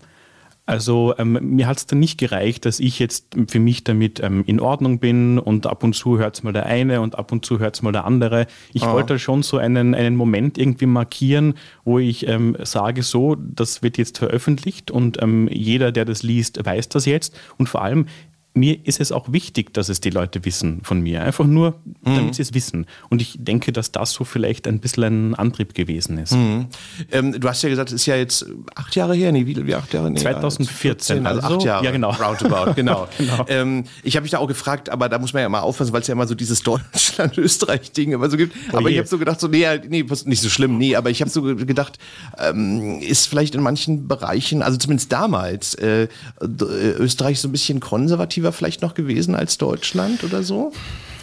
[0.68, 4.44] Also ähm, mir hat es dann nicht gereicht, dass ich jetzt für mich damit ähm,
[4.46, 7.44] in Ordnung bin und ab und zu hört es mal der eine und ab und
[7.44, 8.46] zu hört es mal der andere.
[8.72, 8.94] Ich ah.
[8.94, 13.98] wollte schon so einen, einen Moment irgendwie markieren, wo ich ähm, sage, so, das wird
[13.98, 17.38] jetzt veröffentlicht und ähm, jeder, der das liest, weiß das jetzt.
[17.58, 18.06] Und vor allem,
[18.54, 21.24] mir ist es auch wichtig, dass es die Leute wissen von mir.
[21.24, 22.34] Einfach nur, damit mhm.
[22.34, 22.86] sie es wissen.
[23.10, 26.34] Und ich denke, dass das so vielleicht ein bisschen ein Antrieb gewesen ist.
[26.34, 26.68] Mhm.
[27.12, 29.74] Ähm, du hast ja gesagt, es ist ja jetzt acht Jahre her, nee, wie, wie
[29.74, 30.12] acht Jahre?
[30.12, 31.86] Nee, 2014, also, also acht Jahre.
[31.86, 32.12] Ja, genau.
[32.12, 33.08] Roundabout, genau.
[33.18, 33.46] genau.
[33.48, 36.02] Ähm, ich habe mich da auch gefragt, aber da muss man ja immer aufpassen, weil
[36.02, 38.54] es ja immer so dieses Deutschland-Österreich-Ding immer so gibt.
[38.74, 41.22] Oh aber ich habe so gedacht, so, nee, nee, nicht so schlimm, nee, aber ich
[41.22, 42.00] habe so gedacht,
[42.38, 46.10] ähm, ist vielleicht in manchen Bereichen, also zumindest damals, äh,
[46.42, 50.72] Österreich so ein bisschen konservativ attraktiver vielleicht noch gewesen als Deutschland oder so?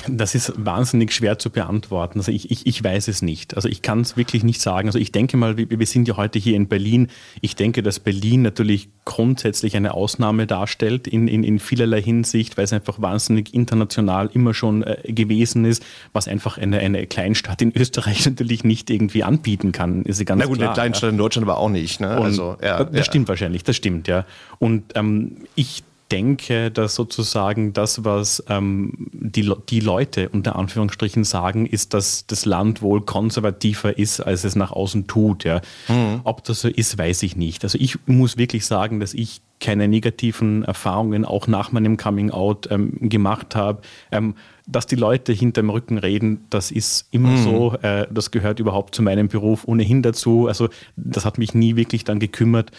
[0.07, 2.21] Das ist wahnsinnig schwer zu beantworten.
[2.21, 3.57] Also ich, ich, ich weiß es nicht.
[3.57, 4.89] Also ich kann es wirklich nicht sagen.
[4.89, 7.09] Also ich denke mal, wir, wir sind ja heute hier in Berlin.
[7.43, 12.65] Ich denke, dass Berlin natürlich grundsätzlich eine Ausnahme darstellt in, in, in vielerlei Hinsicht, weil
[12.65, 17.73] es einfach wahnsinnig international immer schon äh, gewesen ist, was einfach eine, eine Kleinstadt in
[17.77, 20.05] Österreich natürlich nicht irgendwie anbieten kann.
[20.05, 21.13] Ist ganz Na gut, klar, eine Kleinstadt ja.
[21.13, 22.01] in Deutschland aber auch nicht.
[22.01, 22.09] Ne?
[22.09, 23.05] also, ja, das ja.
[23.05, 24.25] stimmt wahrscheinlich, das stimmt, ja.
[24.59, 31.67] Und ähm, ich denke, dass sozusagen das, was ähm, die, die Leute unter Anführungsstrichen sagen,
[31.67, 35.45] ist, dass das Land wohl konservativer ist, als es nach außen tut.
[35.45, 35.61] Ja.
[35.89, 36.21] Mhm.
[36.25, 37.65] Ob das so ist, weiß ich nicht.
[37.65, 42.69] Also ich muss wirklich sagen, dass ich keine negativen Erfahrungen auch nach meinem Coming Out
[42.71, 43.83] ähm, gemacht habe.
[44.13, 44.35] Ähm,
[44.71, 47.43] dass die Leute hinterm Rücken reden, das ist immer mhm.
[47.43, 47.75] so.
[47.81, 50.47] Äh, das gehört überhaupt zu meinem Beruf ohnehin dazu.
[50.47, 52.71] Also das hat mich nie wirklich dann gekümmert.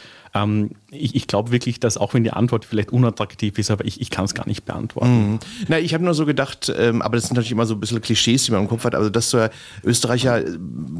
[0.44, 4.02] Ähm, ich, ich glaube wirklich, dass auch wenn die Antwort vielleicht unattraktiv ist, aber ich,
[4.02, 5.34] ich kann es gar nicht beantworten.
[5.34, 5.40] Mhm.
[5.68, 8.02] Na, ich habe nur so gedacht, ähm, aber das sind natürlich immer so ein bisschen
[8.02, 9.52] Klischees, die man im Kopf hat, also dass der
[9.84, 10.42] Österreicher,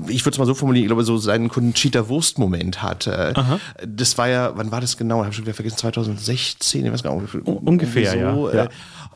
[0.08, 3.36] ich würde es mal so formulieren, ich glaube, so seinen Conchita-Wurst-Moment hatte.
[3.36, 3.60] Aha.
[3.86, 5.22] Das war ja, wann war das genau?
[5.22, 7.34] Ich habe schon wieder vergessen, 2016, ich weiß gar nicht.
[7.46, 8.66] Ungefähr, so, ja.
[8.66, 8.70] Äh,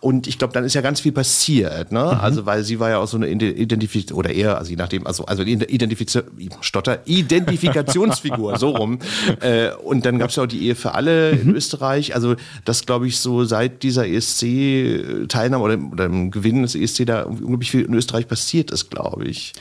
[0.03, 2.01] und ich glaube, dann ist ja ganz viel passiert, ne?
[2.01, 2.19] Mhm.
[2.19, 5.25] Also, weil sie war ja auch so eine Identifikation, oder eher, also je nachdem, also,
[5.25, 6.25] also Identifikation,
[6.59, 8.99] Stotter, Identifikationsfigur, so rum.
[9.39, 11.49] Äh, und dann gab es ja auch die Ehe für alle mhm.
[11.49, 12.15] in Österreich.
[12.15, 17.23] Also, das glaube ich so seit dieser ESC-Teilnahme oder, oder dem Gewinn des ESC da
[17.23, 19.53] unglaublich viel in Österreich passiert ist, glaube ich.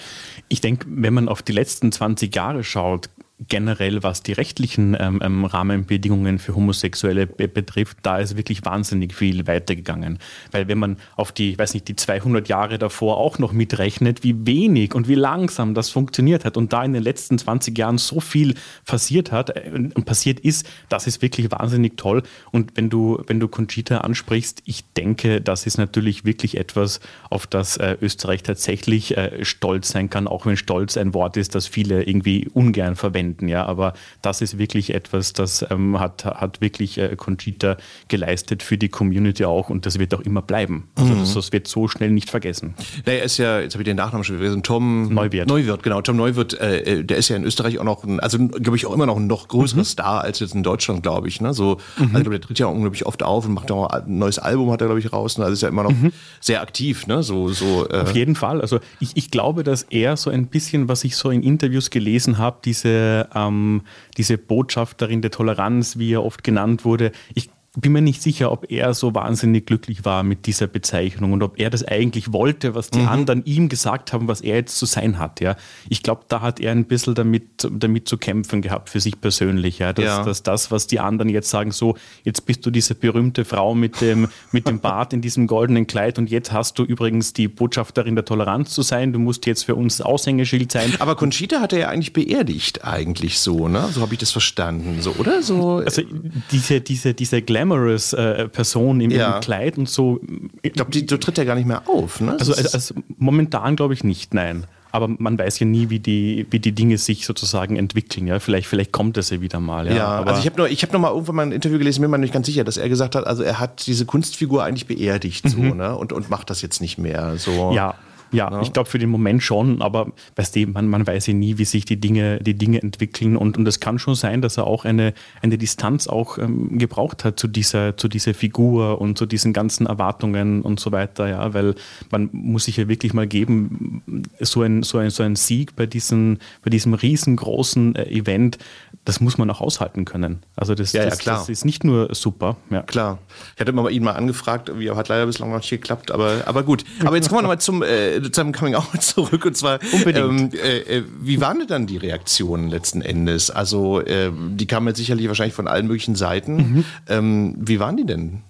[0.49, 3.09] Ich denke, wenn man auf die letzten 20 Jahre schaut,
[3.49, 9.15] generell, was die rechtlichen ähm, ähm, Rahmenbedingungen für Homosexuelle be betrifft, da ist wirklich wahnsinnig
[9.15, 10.19] viel weitergegangen.
[10.51, 14.47] Weil wenn man auf die, weiß nicht, die 200 Jahre davor auch noch mitrechnet, wie
[14.47, 18.21] wenig und wie langsam das funktioniert hat und da in den letzten 20 Jahren so
[18.21, 18.55] viel
[18.87, 22.23] passiert hat äh, und passiert ist, das ist wirklich wahnsinnig toll.
[22.51, 27.01] Und wenn du, wenn du Conchita ansprichst, ich denke, das ist natürlich wirklich etwas,
[27.31, 31.55] auf das äh, Österreich tatsächlich äh, stolz sein kann, auch wenn stolz ein Wort ist,
[31.55, 33.49] das viele irgendwie ungern verwenden finden.
[33.49, 37.77] Ja, aber das ist wirklich etwas, das ähm, hat, hat wirklich äh, Conchita
[38.09, 40.89] geleistet für die Community auch und das wird auch immer bleiben.
[40.95, 41.21] Also mhm.
[41.21, 42.75] das, das, wird so schnell nicht vergessen.
[43.07, 45.49] Na, er ist ja, jetzt habe ich den Nachnamen schon vergessen, Tom Neuwirth.
[45.49, 46.01] Neuwirth, genau.
[46.03, 48.87] Tom Neuwirth, äh, äh der ist ja in Österreich auch noch, ein, also glaube ich
[48.87, 49.85] auch immer noch ein noch größerer mhm.
[49.85, 51.41] Star als jetzt in Deutschland, glaube ich.
[51.41, 51.55] Ne?
[51.55, 52.15] So, mhm.
[52.15, 54.87] Also der tritt ja unglaublich oft auf und macht auch ein neues Album, hat er
[54.87, 55.39] glaube ich raus.
[55.39, 55.45] Ne?
[55.45, 56.13] Also ist ja immer noch mhm.
[56.41, 57.07] sehr aktiv.
[57.07, 57.23] Ne?
[57.23, 58.61] So, so, äh Auf jeden Fall.
[58.61, 62.39] Also ich, ich glaube, dass er so ein bisschen, was ich so in Interviews gelesen
[62.39, 63.83] habe, diese ähm,
[64.17, 67.13] diese Botschafterin der Toleranz, wie er oft genannt wurde.
[67.35, 71.43] Ich bin mir nicht sicher, ob er so wahnsinnig glücklich war mit dieser Bezeichnung und
[71.43, 73.09] ob er das eigentlich wollte, was die mhm.
[73.09, 75.41] anderen ihm gesagt haben, was er jetzt zu sein hat.
[75.41, 75.57] Ja.
[75.89, 79.79] Ich glaube, da hat er ein bisschen damit, damit zu kämpfen gehabt für sich persönlich.
[79.79, 79.95] Ja.
[79.95, 80.23] Dass, ja.
[80.23, 84.03] dass das, was die anderen jetzt sagen, so, jetzt bist du diese berühmte Frau mit
[84.03, 88.17] dem, mit dem Bart in diesem goldenen Kleid und jetzt hast du übrigens die Botschafterin
[88.17, 90.93] der Toleranz zu sein, du musst jetzt für uns Aushängeschild sein.
[90.99, 93.89] Aber Conchita hat er ja eigentlich beerdigt, eigentlich so, ne?
[93.93, 95.43] So habe ich das verstanden, so, oder?
[95.43, 96.03] So, also
[96.51, 99.41] diese, diese, diese Glam glamorous äh, Person im, ja.
[99.41, 100.21] Kleid und so.
[100.63, 102.21] Ich glaube, die, tritt ja gar nicht mehr auf.
[102.21, 102.37] Ne?
[102.39, 104.65] Also, also, also momentan glaube ich nicht, nein.
[104.95, 108.27] Aber man weiß ja nie, wie die, wie die Dinge sich sozusagen entwickeln.
[108.27, 108.41] Ja?
[108.41, 109.87] Vielleicht, vielleicht kommt es ja wieder mal.
[109.87, 112.11] Ja, ja also ich habe noch, hab noch mal irgendwann mal ein Interview gelesen, bin
[112.11, 115.49] mir nicht ganz sicher, dass er gesagt hat, also er hat diese Kunstfigur eigentlich beerdigt
[115.49, 115.79] so, mhm.
[115.79, 115.97] ne?
[115.97, 117.39] und, und macht das jetzt nicht mehr.
[117.39, 117.73] So.
[117.75, 117.95] Ja,
[118.33, 118.61] Ja, ne?
[118.63, 121.65] ich glaube für den Moment schon, aber weißt du, man, man weiß ja nie, wie
[121.65, 124.85] sich die Dinge, die Dinge entwickeln und, und es kann schon sein, dass er auch
[124.85, 129.53] eine, eine Distanz auch ähm, gebraucht hat zu dieser, zu dieser Figur und zu diesen
[129.53, 131.75] ganzen Erwartungen und so weiter, ja, weil
[132.11, 135.87] man muss sich ja wirklich mal geben, so ein, so ein, so ein Sieg bei,
[135.87, 138.59] diesen, bei diesem riesengroßen äh, Event,
[139.05, 140.43] das muss man auch aushalten können.
[140.57, 141.39] Also das, Ja, ja, das, klar.
[141.39, 142.57] das ist nicht nur super.
[142.71, 142.83] Ja.
[142.83, 143.19] Klar.
[143.55, 146.63] Ich hatte mal ihn mal angefragt, wie hat leider bislang noch nicht geklappt, aber, aber
[146.63, 146.85] gut.
[147.05, 150.55] Aber jetzt kommen wir nochmal zum, äh, zum Coming Out zurück und zwar, Unbedingt.
[150.55, 153.51] Ähm, äh, äh, wie waren denn dann die Reaktionen letzten Endes?
[153.51, 156.57] Also, äh, die kamen jetzt sicherlich wahrscheinlich von allen möglichen Seiten.
[156.57, 156.85] Mhm.
[157.09, 158.43] Ähm, wie waren die denn?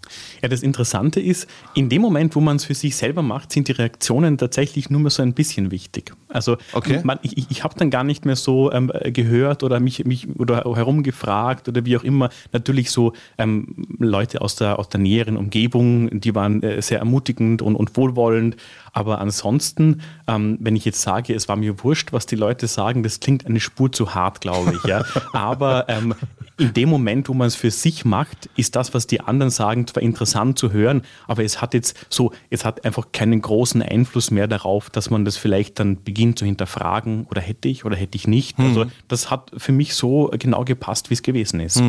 [0.42, 3.68] Ja, das Interessante ist, in dem Moment, wo man es für sich selber macht, sind
[3.68, 6.12] die Reaktionen tatsächlich nur mehr so ein bisschen wichtig.
[6.28, 7.00] Also Okay.
[7.04, 10.64] man, ich, ich- habe dann gar nicht mehr so ähm, gehört oder mich, mich oder
[10.64, 12.28] herumgefragt oder wie auch immer.
[12.52, 17.62] Natürlich so ähm, Leute aus der, aus der näheren Umgebung, die waren äh, sehr ermutigend
[17.62, 18.56] und, und wohlwollend.
[18.92, 23.02] Aber ansonsten, ähm, wenn ich jetzt sage, es war mir wurscht, was die Leute sagen,
[23.04, 24.82] das klingt eine Spur zu hart, glaube ich.
[24.84, 25.04] Ja?
[25.32, 26.14] Aber ähm,
[26.62, 29.86] in dem Moment, wo man es für sich macht, ist das, was die anderen sagen,
[29.86, 34.30] zwar interessant zu hören, aber es hat jetzt so, es hat einfach keinen großen Einfluss
[34.30, 38.16] mehr darauf, dass man das vielleicht dann beginnt zu hinterfragen oder hätte ich oder hätte
[38.16, 38.58] ich nicht.
[38.58, 41.82] Also das hat für mich so genau gepasst, wie es gewesen ist.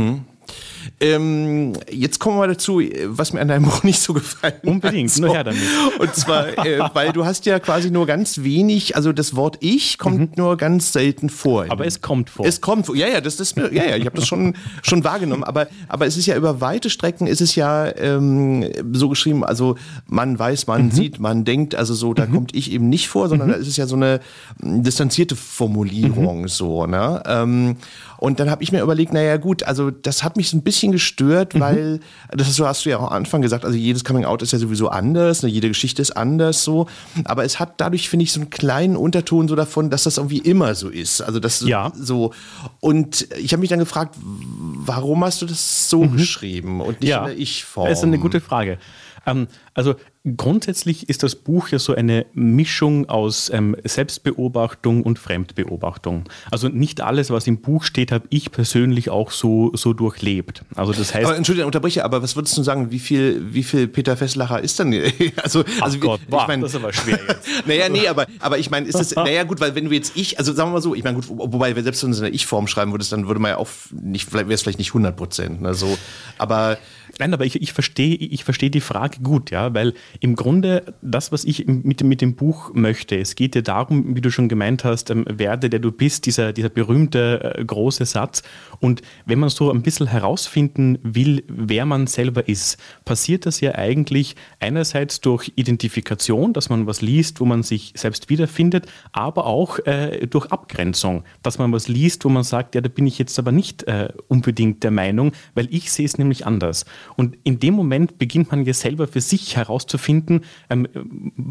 [0.99, 5.11] Ähm, jetzt kommen wir mal dazu, was mir an deinem Buch nicht so gefallen Unbedingt,
[5.11, 5.19] hat.
[5.19, 5.61] nur her damit.
[5.99, 9.97] Und zwar, äh, weil du hast ja quasi nur ganz wenig, also das Wort Ich
[9.97, 11.65] kommt nur ganz selten vor.
[11.65, 11.71] Mhm.
[11.71, 12.45] Aber es kommt vor.
[12.45, 12.95] Es kommt vor.
[12.95, 15.43] Ja, ja, das ist mir, ja, ja, ich habe das schon, schon wahrgenommen.
[15.43, 19.75] Aber, aber es ist ja über weite Strecken ist es ja ähm, so geschrieben, also
[20.07, 23.49] man weiß, man sieht, man denkt, also so, da kommt ich eben nicht vor, sondern
[23.49, 24.19] da ist es ja so eine
[24.61, 27.21] mm, distanzierte Formulierung so, ne?
[27.25, 27.77] Ähm,
[28.17, 30.91] und dann habe ich mir überlegt, naja gut, also das hat mich so ein bisschen
[30.91, 31.99] gestört, weil,
[32.31, 34.51] das ist so hast du ja auch am Anfang gesagt, also jedes Coming Out ist
[34.53, 36.87] ja sowieso anders, ne, jede Geschichte ist anders so,
[37.25, 40.39] aber es hat dadurch, finde ich, so einen kleinen Unterton so davon, dass das irgendwie
[40.39, 41.21] immer so ist.
[41.21, 41.91] Also das Ja.
[41.95, 42.33] so.
[42.79, 47.23] Und ich habe mich dann gefragt, warum hast du das so geschrieben und nicht in
[47.25, 47.89] der Ich-Form?
[47.89, 48.77] Das ist eine gute Frage.
[49.25, 56.23] Ähm, also grundsätzlich ist das Buch ja so eine Mischung aus ähm, Selbstbeobachtung und Fremdbeobachtung.
[56.49, 60.63] Also nicht alles, was im Buch steht, habe ich persönlich auch so, so durchlebt.
[60.75, 63.87] Also das heißt, Aber Entschuldigung, unterbreche, aber was würdest du sagen, wie viel, wie viel
[63.87, 64.93] Peter Fesselacher ist denn?
[65.43, 67.47] Also, also wie- Gott, boah, ich mein, das ist aber schwer jetzt.
[67.65, 70.37] naja, nee, aber, aber ich meine, ist das, naja, gut, weil wenn du jetzt ich,
[70.39, 72.25] also sagen wir mal so, ich meine, gut, wobei, wenn selbst wenn du es in
[72.25, 75.15] der Ich-Form schreiben würdest, dann würde man ja auch nicht, wäre es vielleicht nicht 100
[75.15, 75.97] Prozent, ne, so,
[76.37, 76.77] aber,
[77.19, 81.31] Nein, aber ich, ich verstehe ich verstehe die Frage gut, ja, weil im Grunde das,
[81.31, 84.83] was ich mit, mit dem Buch möchte, es geht ja darum, wie du schon gemeint
[84.83, 88.41] hast, ähm, werde der du bist, dieser, dieser berühmte äh, große Satz.
[88.79, 93.75] Und wenn man so ein bisschen herausfinden will, wer man selber ist, passiert das ja
[93.75, 99.77] eigentlich einerseits durch Identifikation, dass man was liest, wo man sich selbst wiederfindet, aber auch
[99.85, 103.37] äh, durch Abgrenzung, dass man was liest, wo man sagt, ja, da bin ich jetzt
[103.37, 106.85] aber nicht äh, unbedingt der Meinung, weil ich sehe es nämlich anders.
[107.15, 110.87] Und in dem Moment beginnt man ja selber für sich herauszufinden, ähm,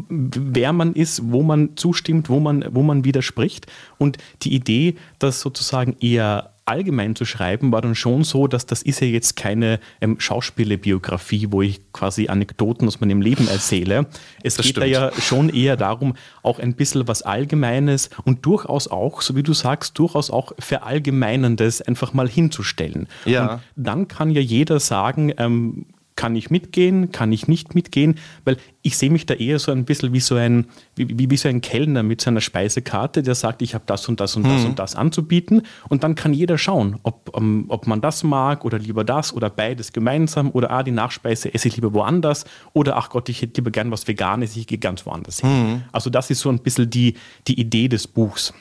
[0.09, 3.67] wer man ist, wo man zustimmt, wo man, wo man widerspricht.
[3.97, 8.81] Und die Idee, das sozusagen eher allgemein zu schreiben, war dann schon so, dass das
[8.81, 14.07] ist ja jetzt keine ähm, Schauspielerbiografie, wo ich quasi Anekdoten aus meinem Leben erzähle.
[14.43, 18.87] Es Das geht da ja schon eher darum, auch ein bisschen was Allgemeines und durchaus
[18.87, 23.07] auch, so wie du sagst, durchaus auch Verallgemeinendes einfach mal hinzustellen.
[23.25, 23.55] Ja.
[23.55, 28.57] Und dann kann ja jeder sagen, ähm, kann ich mitgehen, kann ich nicht mitgehen, weil
[28.81, 31.61] ich sehe mich da eher so ein bisschen wie so ein, wie, wie, so ein
[31.61, 34.95] Kellner mit seiner Speisekarte, der sagt, ich habe das und das und das und das
[34.95, 39.33] anzubieten und dann kann jeder schauen, ob, ähm, ob man das mag oder lieber das
[39.33, 43.41] oder beides gemeinsam oder ah, die Nachspeise esse ich lieber woanders oder ach Gott, ich
[43.41, 45.83] hätte lieber gern was Veganes, ich gehe ganz woanders hin.
[45.91, 47.15] Also das ist so ein bisschen die,
[47.47, 48.53] die Idee des Buchs.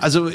[0.00, 0.30] Also,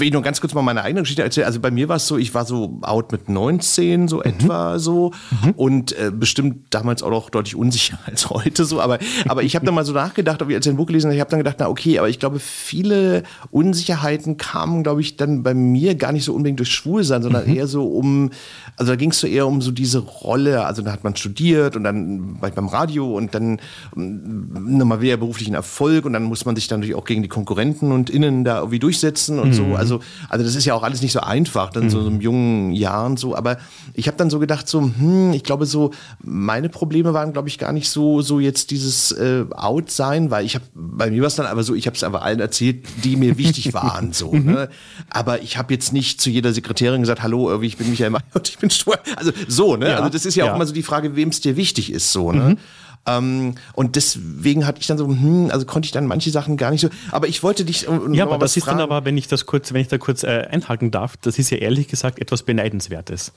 [0.00, 1.46] will ich nur ganz kurz mal meine eigene Geschichte erzählen.
[1.46, 5.12] Also bei mir war es so, ich war so out mit 19, so etwa so.
[5.56, 8.80] Und äh, bestimmt damals auch noch deutlich unsicher als heute so.
[8.80, 11.20] Aber, aber ich habe dann mal so nachgedacht, als ich ein Buch gelesen habe, ich
[11.20, 15.54] habe dann gedacht, na okay, aber ich glaube, viele Unsicherheiten kamen, glaube ich, dann bei
[15.54, 18.30] mir gar nicht so unbedingt durch Schwulsein, sondern eher so um,
[18.76, 20.64] also da ging es so eher um so diese Rolle.
[20.64, 23.60] Also da hat man studiert und dann war ich beim Radio und dann
[23.94, 27.28] mm, nochmal wieder beruflichen Erfolg und dann muss man sich dann natürlich auch gegen die
[27.28, 29.74] Konkurrenten und Innen da irgendwie durchsetzen und so.
[29.74, 32.72] Also, also das ist ja auch alles nicht so einfach, dann so, so in jungen
[32.72, 33.36] Jahren so.
[33.36, 33.58] Aber
[33.94, 35.90] ich habe dann so gedacht, so, hm, ich glaube so,
[36.22, 40.54] meine Probleme waren, glaube ich, gar nicht so, so jetzt dieses äh, Out-Sein, weil ich
[40.54, 43.16] habe, bei mir war es dann aber so, ich habe es einfach allen erzählt, die
[43.16, 44.32] mir wichtig waren, so.
[44.34, 44.68] Ne?
[45.08, 48.22] Aber ich habe jetzt nicht zu jeder Sekretärin gesagt, hallo, irgendwie, ich bin Michael Mayer
[48.34, 48.96] und ich bin schwul.
[49.16, 49.90] Also so, ne?
[49.90, 50.52] Ja, also das ist ja, ja.
[50.52, 52.56] auch immer so die Frage, wem es dir wichtig ist, so, ne?
[53.06, 56.70] Ähm, und deswegen hatte ich dann so, hm, also konnte ich dann manche Sachen gar
[56.70, 56.88] nicht so.
[57.10, 57.88] Aber ich wollte dich.
[57.88, 58.92] äh, Ja, aber das ist dann fragen.
[58.92, 61.58] aber, wenn ich das kurz, wenn ich da kurz äh, einhaken darf, das ist ja
[61.58, 63.32] ehrlich gesagt etwas Beneidenswertes.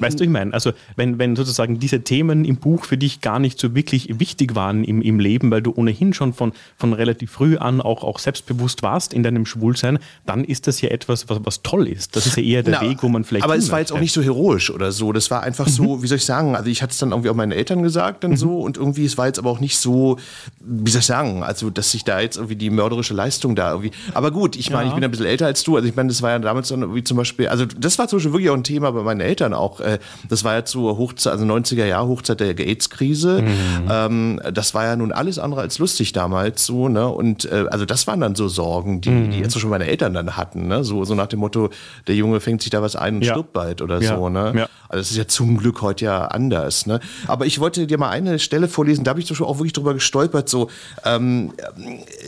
[0.00, 3.38] Weißt du, ich meine, also wenn, wenn sozusagen diese Themen im Buch für dich gar
[3.38, 7.30] nicht so wirklich wichtig waren im, im Leben, weil du ohnehin schon von, von relativ
[7.30, 11.38] früh an auch, auch selbstbewusst warst in deinem Schwulsein, dann ist das ja etwas, was,
[11.44, 12.16] was toll ist.
[12.16, 13.44] Das ist ja eher der Na, Weg, wo man vielleicht.
[13.44, 15.12] Aber es war jetzt auch nicht so heroisch oder so.
[15.12, 17.36] Das war einfach so, wie soll ich sagen, also ich hatte es dann irgendwie auch
[17.36, 20.18] meinen Eltern gesagt dann so und irgendwie, es war jetzt aber auch nicht so,
[20.58, 23.92] wie soll ich sagen, also dass sich da jetzt irgendwie die mörderische Leistung da irgendwie.
[24.12, 25.76] Aber gut, ich meine, ich bin ein bisschen älter als du.
[25.76, 28.18] Also ich meine, das war ja damals dann irgendwie zum Beispiel, also das war zum
[28.18, 29.80] Beispiel wirklich auch ein Thema bei meinen Eltern auch.
[29.80, 33.44] Äh, Das war ja zur Hochzeit, also 90er Jahr Hochzeit der AIDS-Krise.
[33.90, 37.08] Ähm, das war ja nun alles andere als lustig damals so, ne?
[37.08, 40.36] Und äh, also das waren dann so Sorgen, die, die jetzt schon meine Eltern dann
[40.36, 40.84] hatten, ne?
[40.84, 41.70] So, so nach dem Motto,
[42.06, 43.32] der Junge fängt sich da was ein und Ja.
[43.34, 44.16] stirbt bald oder Ja.
[44.16, 44.52] so, ne?
[44.56, 44.68] Ja.
[44.88, 47.00] Also das ist ja zum Glück heute ja anders, ne?
[47.26, 49.72] Aber ich wollte dir mal eine Stelle vorlesen, da habe ich zum Beispiel auch wirklich
[49.72, 50.68] drüber gestolpert, so,
[51.04, 51.52] ähm,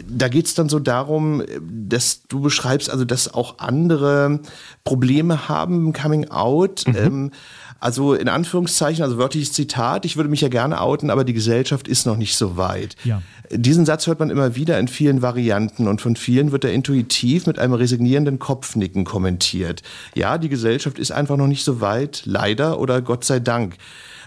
[0.08, 1.42] da geht es dann so darum,
[1.88, 4.40] dass du beschreibst, also dass auch andere
[4.84, 6.84] Probleme haben im Coming Out.
[6.96, 7.13] Ähm,
[7.80, 11.88] also in Anführungszeichen, also wörtliches Zitat, ich würde mich ja gerne outen, aber die Gesellschaft
[11.88, 12.96] ist noch nicht so weit.
[13.04, 13.22] Ja.
[13.50, 17.46] Diesen Satz hört man immer wieder in vielen Varianten und von vielen wird er intuitiv
[17.46, 19.82] mit einem resignierenden Kopfnicken kommentiert.
[20.14, 23.76] Ja, die Gesellschaft ist einfach noch nicht so weit, leider oder Gott sei Dank.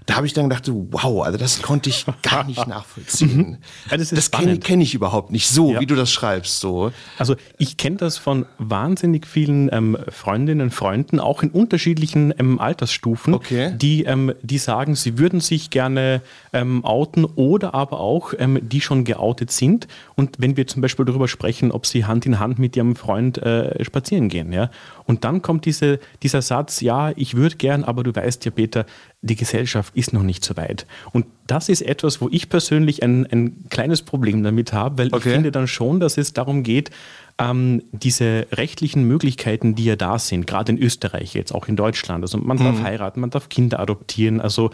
[0.07, 3.57] Da habe ich dann gedacht, wow, also das konnte ich gar nicht nachvollziehen.
[3.91, 5.81] Ja, das das kenne kenn ich überhaupt nicht so, Ja.
[5.81, 6.61] wie du das schreibst.
[6.61, 6.91] So.
[7.17, 13.33] Also ich kenne das von wahnsinnig vielen ähm, Freundinnen, Freunden, auch in unterschiedlichen ähm, Altersstufen,
[13.33, 13.73] Okay.
[13.75, 16.21] die, ähm, die sagen, sie würden sich gerne
[16.53, 19.87] ähm, outen oder aber auch, ähm, die schon geoutet sind.
[20.15, 23.39] Und wenn wir zum Beispiel darüber sprechen, ob sie Hand in Hand mit ihrem Freund
[23.39, 24.71] äh, spazieren gehen, ja.
[25.07, 28.85] Und dann kommt diese, dieser Satz, ja, ich würde gern, aber du weißt ja, Peter,
[29.21, 30.85] die Gesellschaft ist noch nicht so weit.
[31.13, 35.17] Und das ist etwas, wo ich persönlich ein, ein kleines Problem damit habe, weil Okay.
[35.17, 36.91] ich finde dann schon, dass es darum geht,
[37.39, 42.23] ähm, diese rechtlichen Möglichkeiten, die ja da sind, gerade in Österreich jetzt, auch in Deutschland.
[42.23, 44.41] Also man darf heiraten, man darf Kinder adoptieren.
[44.41, 44.71] Also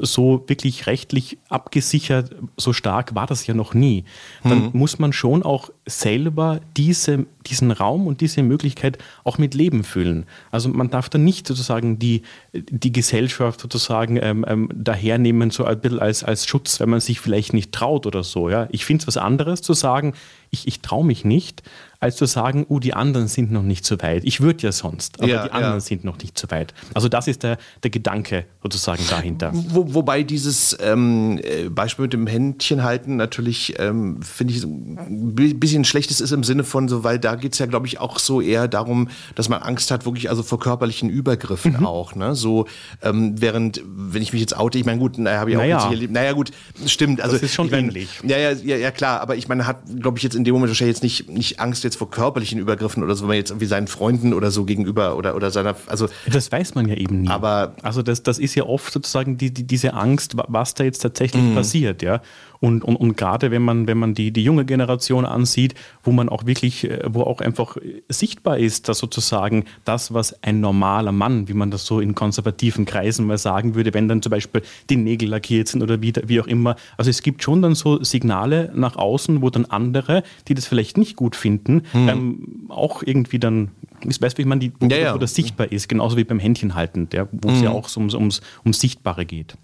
[0.00, 4.04] so wirklich rechtlich abgesichert, so stark war das ja noch nie.
[4.44, 9.84] Dann muss man schon auch selber diese, diesen Raum und diese Möglichkeit auch mit Leben
[9.84, 10.24] füllen.
[10.50, 12.22] Also man darf dann nicht sozusagen die,
[12.54, 17.20] die Gesellschaft sozusagen ähm, ähm, dahernehmen, so ein bisschen als, als Schutz, wenn man sich
[17.20, 18.48] vielleicht nicht traut oder so.
[18.48, 18.68] Ja?
[18.70, 20.14] Ich finde es was anderes zu sagen,
[20.50, 21.62] ich, ich traue mich nicht,
[22.00, 24.22] als zu sagen, oh, die anderen sind noch nicht so weit.
[24.24, 25.80] Ich würde ja sonst, aber Ja, die anderen ja.
[25.80, 26.74] sind noch nicht so weit.
[26.94, 29.50] Also das ist der, der Gedanke sozusagen dahinter.
[29.54, 35.34] Wo, wobei dieses ähm, äh, Beispiel mit dem Händchen halten natürlich, ähm, finde ich, ein
[35.34, 37.98] bi- bisschen schlechtes ist im Sinne von so, weil da geht es ja, glaube ich,
[38.00, 41.86] auch so eher darum, dass man Angst hat, wirklich also vor körperlichen Übergriffen Mhm.
[41.86, 42.14] auch.
[42.14, 42.34] Ne?
[42.34, 42.66] So,
[43.02, 45.76] ähm, während, wenn ich mich jetzt oute, ich meine, gut, naja, habe ich auch Naja.
[45.78, 46.12] witzig erlebt.
[46.12, 46.50] Naja, gut,
[46.86, 47.20] stimmt.
[47.20, 48.08] Also, Das ist schon ich mein, ähnlich.
[48.26, 50.70] Ja, ja, ja, ja, klar, aber ich meine, hat, glaube ich, jetzt in dem Moment
[50.70, 53.66] wahrscheinlich jetzt nicht, nicht Angst jetzt vor körperlichen Übergriffen oder so, wenn man jetzt irgendwie
[53.66, 57.28] seinen Freunden oder so gegenüber oder, oder seiner, also Das weiß man ja eben nie.
[57.28, 60.84] Aber- also das, das ist ja oft sozusagen die, die, diese Angst, wa- was da
[60.84, 61.54] jetzt tatsächlich Mhm.
[61.54, 62.20] passiert, ja.
[62.58, 66.30] Und, und, und gerade wenn man, wenn man die, die junge Generation ansieht, wo man
[66.30, 71.12] auch wirklich, äh, wo auch einfach äh, sichtbar ist, dass sozusagen das, was ein normaler
[71.12, 74.62] Mann, wie man das so in konservativen Kreisen mal sagen würde, wenn dann zum Beispiel
[74.88, 76.76] die Nägel lackiert sind oder wie, wie auch immer.
[76.96, 80.96] Also es gibt schon dann so Signale nach außen, wo dann andere, die das vielleicht
[80.96, 83.70] nicht gut finden, ähm, auch irgendwie dann,
[84.08, 85.14] ich weiß, wie man die, wo, Ja, ja.
[85.14, 88.00] wo das sichtbar ist, genauso wie beim Händchen halten, der, wo es ja auch so
[88.00, 89.54] ums, ums, ums Sichtbare geht.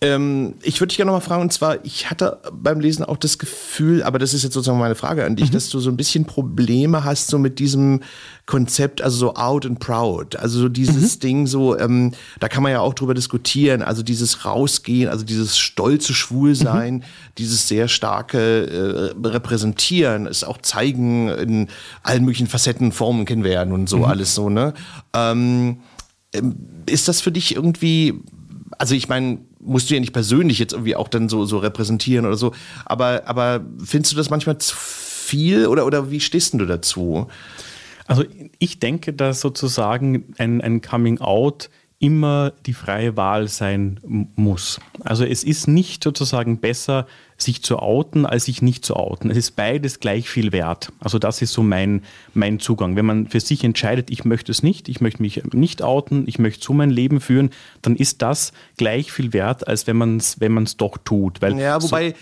[0.00, 3.16] Ähm, ich würde dich gerne noch mal fragen, und zwar, ich hatte beim Lesen auch
[3.16, 5.96] das Gefühl, aber das ist jetzt sozusagen meine Frage an dich, dass du so ein
[5.96, 8.00] bisschen Probleme hast so mit diesem
[8.46, 12.72] Konzept, also so out and proud, also so dieses Ding so, ähm, da kann man
[12.72, 17.04] ja auch drüber diskutieren, also dieses Rausgehen, also dieses stolze Schwulsein,
[17.38, 21.68] dieses sehr starke äh, Repräsentieren, es auch zeigen in
[22.02, 24.74] allen möglichen Facetten, Formen kennen ja nun so alles so, ne?
[25.14, 25.78] Ähm,
[26.32, 28.14] ähm, ist das für dich irgendwie,
[28.78, 32.26] also ich meine, musst du ja nicht persönlich jetzt irgendwie auch dann so, so repräsentieren
[32.26, 32.52] oder so,
[32.84, 37.28] aber, aber findest du das manchmal zu viel oder, oder wie stehst du dazu?
[38.06, 38.24] Also
[38.58, 43.98] ich denke, dass sozusagen ein, ein Coming Out immer die freie Wahl sein
[44.36, 44.78] muss.
[45.00, 49.28] Also es ist nicht sozusagen besser, sich zu outen, als sich nicht zu outen.
[49.30, 50.92] Es ist beides gleich viel wert.
[51.00, 52.94] Also das ist so mein, mein Zugang.
[52.96, 56.38] Wenn man für sich entscheidet, ich möchte es nicht, ich möchte mich nicht outen, ich
[56.38, 57.50] möchte so mein Leben führen,
[57.82, 61.42] dann ist das gleich viel wert, als wenn man es wenn man's doch tut.
[61.42, 62.14] Weil Ja, so- wobei,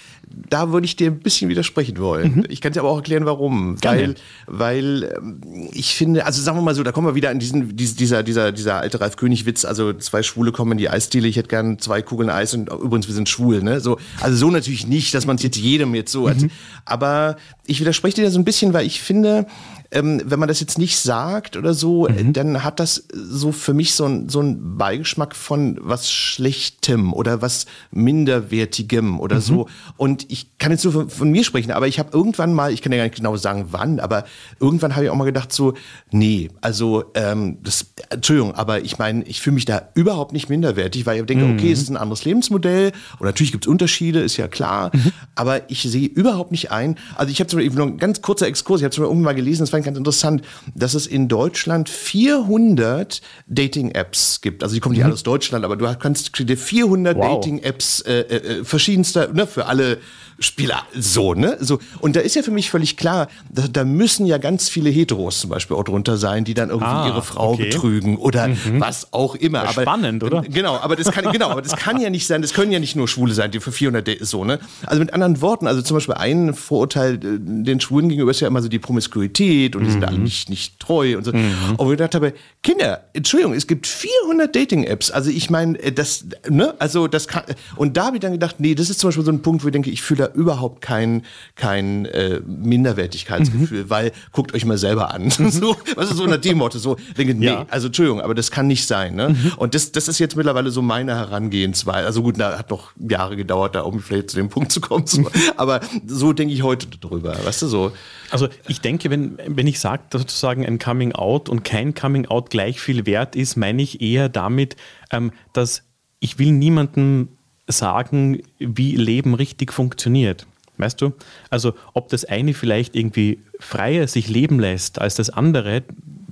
[0.49, 2.47] da würde ich dir ein bisschen widersprechen wollen.
[2.49, 3.77] Ich kann dir aber auch erklären, warum.
[3.77, 4.15] Gerne.
[4.47, 7.39] Weil, weil ähm, ich finde, also sagen wir mal so, da kommen wir wieder an
[7.39, 11.29] diesen, dies- dieser, dieser, dieser alte Ralf König-Witz, also zwei Schwule kommen in die Eisdiele,
[11.29, 13.81] ich hätte gern zwei Kugeln Eis und übrigens, wir sind schwul, ne?
[13.81, 16.51] So, also so natürlich nicht, dass man es jetzt jedem jetzt so, mhm.
[16.85, 17.37] aber
[17.67, 19.47] ich widerspreche dir da so ein bisschen, weil ich finde,
[19.93, 22.33] ähm, wenn man das jetzt nicht sagt oder so, mhm.
[22.33, 27.43] dann hat das so für mich so, ein, so einen Beigeschmack von was Schlechtem oder
[27.43, 29.41] was Minderwertigem oder mhm.
[29.41, 29.69] so.
[29.99, 32.81] Und ich kann jetzt nur von, von mir sprechen, aber ich habe irgendwann mal, ich
[32.81, 34.25] kann ja gar nicht genau sagen wann, aber
[34.59, 35.75] irgendwann habe ich auch mal gedacht so,
[36.11, 41.05] nee, also ähm, das, Entschuldigung, aber ich meine, ich fühle mich da überhaupt nicht minderwertig,
[41.05, 41.55] weil ich denke, mhm.
[41.55, 45.13] okay, es ist ein anderes Lebensmodell und natürlich gibt es Unterschiede, ist ja klar, mhm.
[45.35, 48.47] aber ich sehe überhaupt nicht ein, also ich habe zum Beispiel, noch ein ganz kurzer
[48.47, 50.43] Exkurs, ich habe zum Beispiel irgendwann mal gelesen, das war ganz interessant,
[50.75, 54.63] dass es in Deutschland 400 Dating-Apps gibt.
[54.63, 55.07] Also die kommen nicht mhm.
[55.07, 57.35] alle aus Deutschland, aber du kannst dir 400 wow.
[57.35, 59.99] Dating-Apps äh, äh, äh, verschiedenster, ne, für alle
[60.43, 61.57] Spieler, so, ne?
[61.61, 61.79] So.
[62.01, 65.41] Und da ist ja für mich völlig klar, da, da müssen ja ganz viele Heteros
[65.41, 67.65] zum Beispiel auch drunter sein, die dann irgendwie ah, ihre Frau okay.
[67.65, 68.81] betrügen oder mhm.
[68.81, 69.61] was auch immer.
[69.61, 70.43] Aber, spannend, oder?
[70.43, 72.97] Genau, aber das kann, genau, aber das kann ja nicht sein, das können ja nicht
[72.97, 74.59] nur Schwule sein, die für 400 Dates, so, ne?
[74.87, 78.49] Also mit anderen Worten, also zum Beispiel ein Vorurteil äh, den Schwulen gegenüber ist ja
[78.49, 80.25] immer so die Promiskuität und die sind alle mhm.
[80.25, 81.33] nicht, nicht treu und so.
[81.33, 81.77] Mhm.
[81.77, 85.11] Und ich gedacht habe, Kinder, Entschuldigung, es gibt 400 Dating-Apps.
[85.11, 86.75] Also ich meine, äh, das, ne?
[86.79, 87.45] Also das kann,
[87.77, 89.69] und da habe ich dann gedacht, nee, das ist zum Beispiel so ein Punkt, wo
[89.69, 91.23] ich denke, ich fühle da überhaupt kein,
[91.55, 93.91] kein äh, Minderwertigkeitsgefühl, mhm.
[93.91, 95.31] weil guckt euch mal selber an.
[95.51, 96.79] so, was ist so nach dem Motto?
[96.79, 97.67] So, denke, nee, ja.
[97.71, 99.15] also Entschuldigung, aber das kann nicht sein.
[99.15, 99.31] Ne?
[99.31, 99.53] Mhm.
[99.57, 102.07] Und das, das ist jetzt mittlerweile so meine Herangehensweise.
[102.07, 105.07] Also gut, da hat noch Jahre gedauert, da um vielleicht zu dem Punkt zu kommen.
[105.07, 105.31] So.
[105.57, 107.37] aber so denke ich heute drüber.
[107.45, 107.93] Weißt du so?
[108.31, 112.27] Also ich denke, wenn, wenn ich sage, dass sozusagen ein Coming Out und kein Coming
[112.27, 114.77] Out gleich viel wert ist, meine ich eher damit,
[115.11, 115.85] ähm, dass
[116.21, 117.29] ich will niemandem
[117.69, 120.47] sagen, wie Leben richtig funktioniert.
[120.79, 121.13] Weißt du?
[121.51, 125.83] Also ob das eine vielleicht irgendwie freier sich leben lässt als das andere,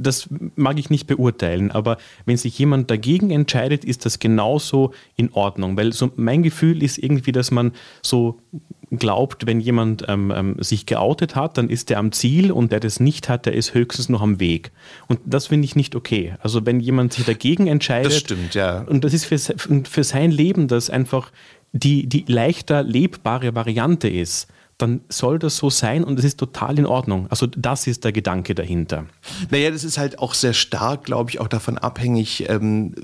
[0.01, 1.70] das mag ich nicht beurteilen.
[1.70, 5.76] Aber wenn sich jemand dagegen entscheidet, ist das genauso in Ordnung.
[5.76, 7.72] Weil so mein Gefühl ist irgendwie, dass man
[8.03, 8.38] so
[8.90, 12.80] glaubt, wenn jemand ähm, ähm, sich geoutet hat, dann ist er am Ziel und der
[12.80, 14.72] das nicht hat, der ist höchstens noch am Weg.
[15.07, 16.34] Und das finde ich nicht okay.
[16.40, 18.80] Also wenn jemand sich dagegen entscheidet, das stimmt, ja.
[18.82, 21.30] und das ist für, für sein Leben, das einfach
[21.72, 24.48] die, die leichter lebbare Variante ist,
[24.80, 27.26] dann soll das so sein und es ist total in Ordnung.
[27.28, 29.04] Also das ist der Gedanke dahinter.
[29.50, 32.94] Naja, das ist halt auch sehr stark, glaube ich, auch davon abhängig, ähm,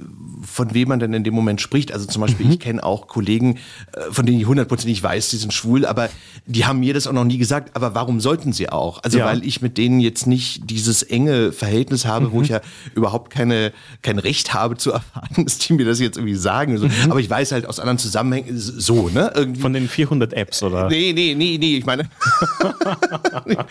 [0.43, 1.93] von wem man denn in dem Moment spricht.
[1.93, 2.53] Also zum Beispiel, mhm.
[2.53, 3.59] ich kenne auch Kollegen,
[3.93, 6.09] äh, von denen ich hundertprozentig weiß, die sind schwul, aber
[6.47, 7.77] die haben mir das auch noch nie gesagt.
[7.77, 9.03] Aber warum sollten sie auch?
[9.03, 9.27] Also ja.
[9.27, 12.33] weil ich mit denen jetzt nicht dieses enge Verhältnis habe, mhm.
[12.33, 12.61] wo ich ja
[12.95, 13.73] überhaupt keine,
[14.03, 16.75] kein Recht habe zu erfahren, dass die mir das jetzt irgendwie sagen.
[16.75, 17.11] Mhm.
[17.11, 19.33] Aber ich weiß halt aus anderen Zusammenhängen so, ne?
[19.35, 19.61] Irgendwie.
[19.61, 20.89] Von den 400 Apps, oder?
[20.89, 22.05] Nee, nee, nee, nee nee, ich meine,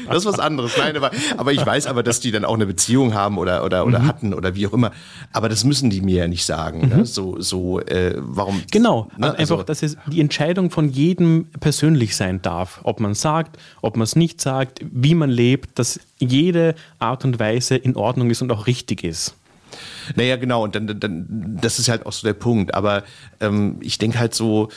[0.07, 0.77] das ist was anderes.
[0.77, 3.85] Nein, aber, aber ich weiß aber, dass die dann auch eine Beziehung haben oder, oder,
[3.85, 4.07] oder mhm.
[4.07, 4.91] hatten oder wie auch immer.
[5.31, 6.81] Aber das müssen die mir ja nicht sagen.
[6.81, 6.87] Ne?
[6.87, 6.97] Mhm.
[6.97, 7.05] Ne?
[7.05, 8.61] So, so, äh, warum?
[8.71, 9.35] Genau, ne?
[9.37, 12.79] also, einfach, dass es die Entscheidung von jedem persönlich sein darf.
[12.83, 17.39] Ob man sagt, ob man es nicht sagt, wie man lebt, dass jede Art und
[17.39, 19.35] Weise in Ordnung ist und auch richtig ist.
[20.15, 22.73] Naja, genau, und dann, dann das ist halt auch so der Punkt.
[22.73, 23.03] Aber
[23.39, 24.69] ähm, ich denke halt so,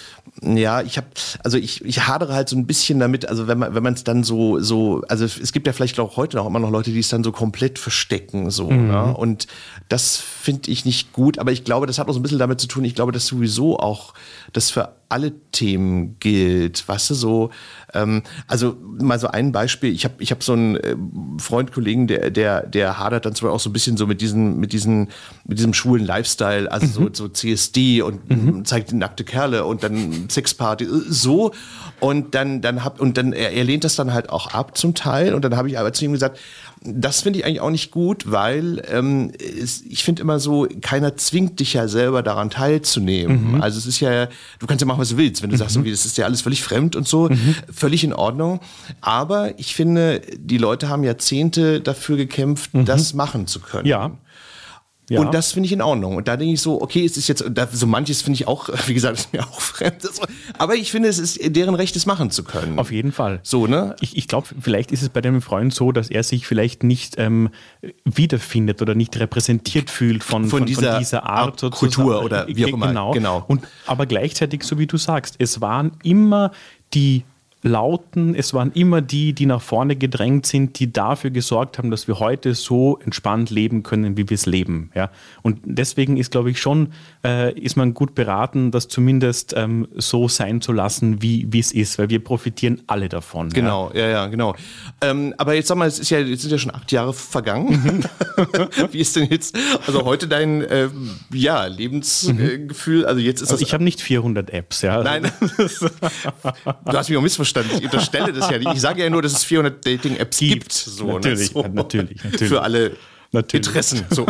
[0.42, 1.08] ja, ich habe,
[1.42, 4.04] also ich, ich hadere halt so ein bisschen damit, also wenn man wenn man es
[4.04, 7.00] dann so, so, also es gibt ja vielleicht auch heute noch immer noch Leute, die
[7.00, 8.88] es dann so komplett verstecken, so, mhm.
[8.88, 9.16] ne?
[9.16, 9.46] Und
[9.88, 12.60] das finde ich nicht gut, aber ich glaube, das hat auch so ein bisschen damit
[12.60, 14.14] zu tun, ich glaube, dass sowieso auch
[14.52, 17.50] das für alle Themen gilt, weißt du, so,
[17.94, 20.96] ähm, also mal so ein Beispiel, ich habe ich hab so einen äh,
[21.38, 24.58] Freund, Kollegen, der, der, der hadert dann zwar auch so ein bisschen so mit diesen,
[24.58, 25.08] mit diesen,
[25.44, 27.14] mit diesem schwulen Lifestyle, also mhm.
[27.14, 28.64] so, so CSD und mhm.
[28.64, 31.52] zeigt nackte Kerle und dann Sexparty, äh, so,
[32.00, 34.94] und dann, dann hab, und dann, er, er lehnt das dann halt auch ab zum
[34.94, 36.38] Teil, und dann habe ich aber zu ihm gesagt,
[36.84, 41.16] das finde ich eigentlich auch nicht gut, weil ähm, es, ich finde immer so, keiner
[41.16, 43.54] zwingt dich ja selber daran teilzunehmen.
[43.54, 43.62] Mhm.
[43.62, 45.42] Also es ist ja, du kannst ja machen, was du willst.
[45.42, 45.58] Wenn du mhm.
[45.58, 47.54] sagst, irgendwie, das ist ja alles völlig fremd und so, mhm.
[47.72, 48.60] völlig in Ordnung.
[49.00, 52.84] Aber ich finde, die Leute haben Jahrzehnte dafür gekämpft, mhm.
[52.84, 53.86] das machen zu können.
[53.86, 54.12] Ja.
[55.08, 55.20] Ja.
[55.20, 56.16] Und das finde ich in Ordnung.
[56.16, 58.94] Und da denke ich so, okay, es ist jetzt, so manches finde ich auch, wie
[58.94, 60.08] gesagt, ist mir auch fremd.
[60.58, 62.78] Aber ich finde, es ist deren Recht, es machen zu können.
[62.78, 63.40] Auf jeden Fall.
[63.42, 63.96] So, ne?
[64.00, 67.14] Ich, ich glaube, vielleicht ist es bei deinem Freund so, dass er sich vielleicht nicht
[67.18, 67.50] ähm,
[68.04, 72.66] wiederfindet oder nicht repräsentiert fühlt von, von, von, dieser, von dieser, Art, Kultur oder wie
[72.66, 72.88] auch immer.
[72.88, 73.12] Genau.
[73.12, 73.44] genau.
[73.48, 76.52] Und, aber gleichzeitig, so wie du sagst, es waren immer
[76.94, 77.24] die
[77.68, 82.08] Lauten, es waren immer die, die nach vorne gedrängt sind, die dafür gesorgt haben, dass
[82.08, 84.90] wir heute so entspannt leben können, wie wir es leben.
[84.94, 85.10] Ja?
[85.42, 86.92] Und deswegen ist, glaube ich, schon,
[87.24, 91.98] äh, ist man gut beraten, das zumindest ähm, so sein zu lassen, wie es ist,
[91.98, 93.50] weil wir profitieren alle davon.
[93.50, 94.54] Genau, ja, ja, ja genau.
[95.00, 98.04] Ähm, aber jetzt sag mal, es ist ja, jetzt sind ja schon acht Jahre vergangen.
[98.92, 99.56] wie ist denn jetzt,
[99.86, 100.88] also heute dein äh,
[101.32, 103.06] ja, Lebensgefühl?
[103.06, 103.68] Also jetzt ist also das.
[103.68, 105.02] Ich habe nicht 400 Apps, ja.
[105.02, 107.57] Nein, du hast mich auch missverstanden.
[107.66, 108.72] Ich unterstelle das ja nicht.
[108.74, 110.52] Ich sage ja nur, dass es 400 Dating-Apps gibt.
[110.52, 110.72] gibt.
[110.72, 111.62] So, natürlich, ne?
[111.62, 111.68] so.
[111.72, 112.48] natürlich, natürlich.
[112.48, 112.96] Für alle
[113.30, 113.66] Natürlich.
[113.66, 114.06] Interessen.
[114.08, 114.26] So.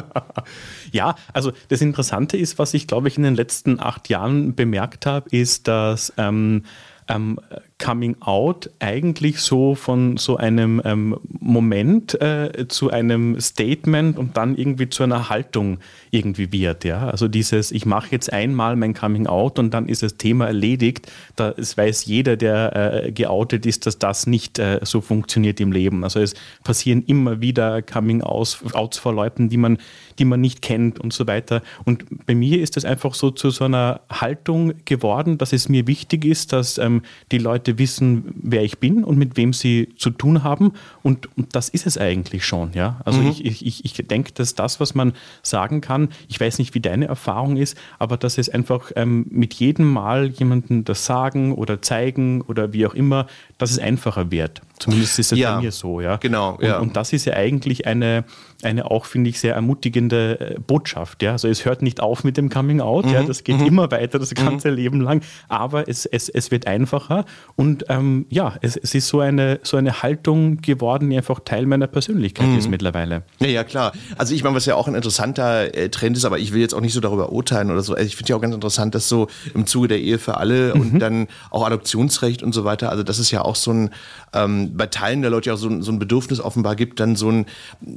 [0.92, 5.06] ja, also das Interessante ist, was ich glaube ich in den letzten acht Jahren bemerkt
[5.06, 6.64] habe, ist, dass ähm,
[7.08, 7.38] ähm,
[7.82, 14.56] Coming Out eigentlich so von so einem ähm, Moment äh, zu einem Statement und dann
[14.56, 15.78] irgendwie zu einer Haltung
[16.12, 16.84] irgendwie wird.
[16.84, 17.08] Ja?
[17.08, 21.10] Also dieses, ich mache jetzt einmal mein Coming Out und dann ist das Thema erledigt.
[21.34, 25.72] Da es weiß jeder, der äh, geoutet ist, dass das nicht äh, so funktioniert im
[25.72, 26.04] Leben.
[26.04, 28.60] Also es passieren immer wieder Coming Outs,
[28.98, 29.78] vor Leuten, die man,
[30.20, 31.62] die man nicht kennt und so weiter.
[31.84, 35.88] Und bei mir ist das einfach so zu so einer Haltung geworden, dass es mir
[35.88, 37.02] wichtig ist, dass ähm,
[37.32, 40.72] die Leute Leute wissen, wer ich bin und mit wem sie zu tun haben.
[41.02, 42.72] Und, und das ist es eigentlich schon.
[42.74, 43.00] Ja?
[43.04, 43.28] Also mhm.
[43.28, 45.12] ich, ich, ich denke, dass das, was man
[45.42, 49.54] sagen kann, ich weiß nicht, wie deine Erfahrung ist, aber dass es einfach ähm, mit
[49.54, 53.26] jedem Mal jemandem das sagen oder zeigen oder wie auch immer,
[53.58, 54.62] dass es einfacher wird.
[54.82, 56.00] Zumindest ist es ja, bei mir so.
[56.00, 56.16] Ja?
[56.16, 56.56] Genau.
[56.56, 56.78] Und, ja.
[56.78, 58.24] und das ist ja eigentlich eine,
[58.62, 61.22] eine auch, finde ich, sehr ermutigende äh, Botschaft.
[61.22, 61.32] Ja?
[61.32, 63.12] Also es hört nicht auf mit dem Coming Out, mhm.
[63.12, 63.22] ja?
[63.22, 63.66] das geht mhm.
[63.66, 64.76] immer weiter das ganze mhm.
[64.76, 67.24] Leben lang, aber es, es, es wird einfacher
[67.54, 71.66] und ähm, ja, es, es ist so eine, so eine Haltung geworden, die einfach Teil
[71.66, 72.72] meiner Persönlichkeit ist mhm.
[72.72, 73.22] mittlerweile.
[73.38, 73.92] Ja, ja, klar.
[74.18, 76.74] Also ich meine, was ja auch ein interessanter äh, Trend ist, aber ich will jetzt
[76.74, 77.94] auch nicht so darüber urteilen oder so.
[77.94, 80.74] Also ich finde ja auch ganz interessant, dass so im Zuge der Ehe für alle
[80.74, 80.98] und mhm.
[80.98, 83.90] dann auch Adoptionsrecht und so weiter, also das ist ja auch so ein,
[84.32, 87.30] ähm, bei Teilen der Leute ja auch so, so ein Bedürfnis offenbar gibt, dann so
[87.30, 87.46] ein,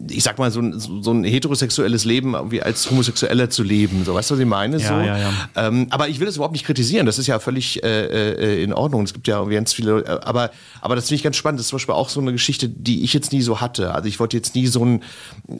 [0.09, 4.03] ich sag mal, so ein, so ein heterosexuelles Leben irgendwie als Homosexueller zu leben.
[4.05, 4.77] So, weißt du, was ich meine?
[4.77, 4.93] Ja, so.
[4.93, 5.33] ja, ja.
[5.55, 7.05] Ähm, aber ich will das überhaupt nicht kritisieren.
[7.05, 9.03] Das ist ja völlig äh, äh, in Ordnung.
[9.03, 10.51] Es gibt ja ganz viele, äh, aber,
[10.81, 11.59] aber das finde ich ganz spannend.
[11.59, 13.93] Das ist zum Beispiel auch so eine Geschichte, die ich jetzt nie so hatte.
[13.93, 15.03] Also ich wollte jetzt nie so ein,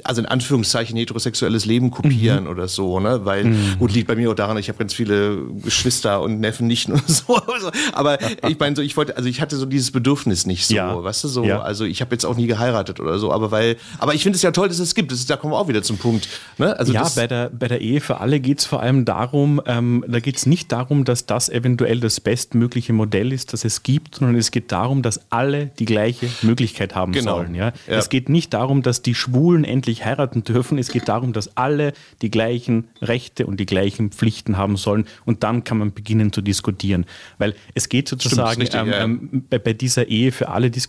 [0.03, 2.49] also in Anführungszeichen heterosexuelles Leben kopieren mhm.
[2.49, 3.25] oder so, ne?
[3.25, 3.75] Weil, mhm.
[3.79, 7.07] gut, liegt bei mir auch daran, ich habe ganz viele Geschwister und Neffen, Nichten und
[7.09, 7.39] so.
[7.93, 11.03] aber ich meine, so, ich wollte, also ich hatte so dieses Bedürfnis nicht so, ja.
[11.05, 11.43] Weißt du, so.
[11.45, 11.61] Ja.
[11.61, 14.41] Also ich habe jetzt auch nie geheiratet oder so, aber weil, aber ich finde es
[14.41, 15.11] ja toll, dass es gibt.
[15.11, 16.27] Das ist, da kommen wir auch wieder zum Punkt.
[16.57, 16.77] Ne?
[16.77, 20.03] Also ja, bei der, bei der Ehe für alle geht es vor allem darum, ähm,
[20.07, 24.15] da geht es nicht darum, dass das eventuell das bestmögliche Modell ist, das es gibt,
[24.15, 27.37] sondern es geht darum, dass alle die gleiche Möglichkeit haben genau.
[27.37, 27.55] sollen.
[27.55, 27.67] Ja?
[27.87, 27.97] ja?
[27.97, 31.93] Es geht nicht darum, dass die Schwulen endlich heiraten dürfen, es geht darum, dass alle
[32.21, 36.41] die gleichen Rechte und die gleichen Pflichten haben sollen und dann kann man beginnen zu
[36.41, 37.05] diskutieren.
[37.37, 39.03] Weil es geht sozusagen Stimmt, richtig, ähm, ja.
[39.03, 40.84] ähm, bei, bei, dieser Ehe für alle Diskussion,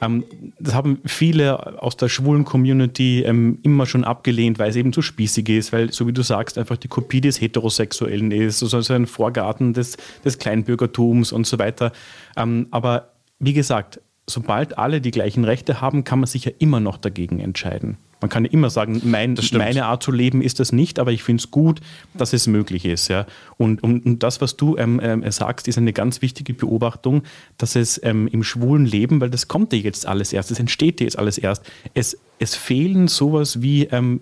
[0.00, 0.24] ähm,
[0.58, 5.02] das haben viele aus der schwulen Community ähm, immer schon abgelehnt, weil es eben zu
[5.02, 9.06] spießig ist, weil, so wie du sagst, einfach die Kopie des Heterosexuellen ist, also ein
[9.06, 11.92] Vorgarten des, des Kleinbürgertums und so weiter.
[12.36, 16.80] Ähm, aber wie gesagt, sobald alle die gleichen Rechte haben, kann man sich ja immer
[16.80, 17.98] noch dagegen entscheiden.
[18.20, 21.22] Man kann ja immer sagen, mein, meine Art zu leben ist das nicht, aber ich
[21.22, 21.80] finde es gut,
[22.14, 23.08] dass es möglich ist.
[23.08, 23.26] Ja.
[23.56, 27.22] Und, und, und das, was du ähm, ähm, sagst, ist eine ganz wichtige Beobachtung,
[27.58, 31.00] dass es ähm, im schwulen Leben, weil das kommt ja jetzt alles erst, es entsteht
[31.00, 31.62] ja jetzt alles erst,
[31.94, 34.20] es es fehlen sowas wie ähm,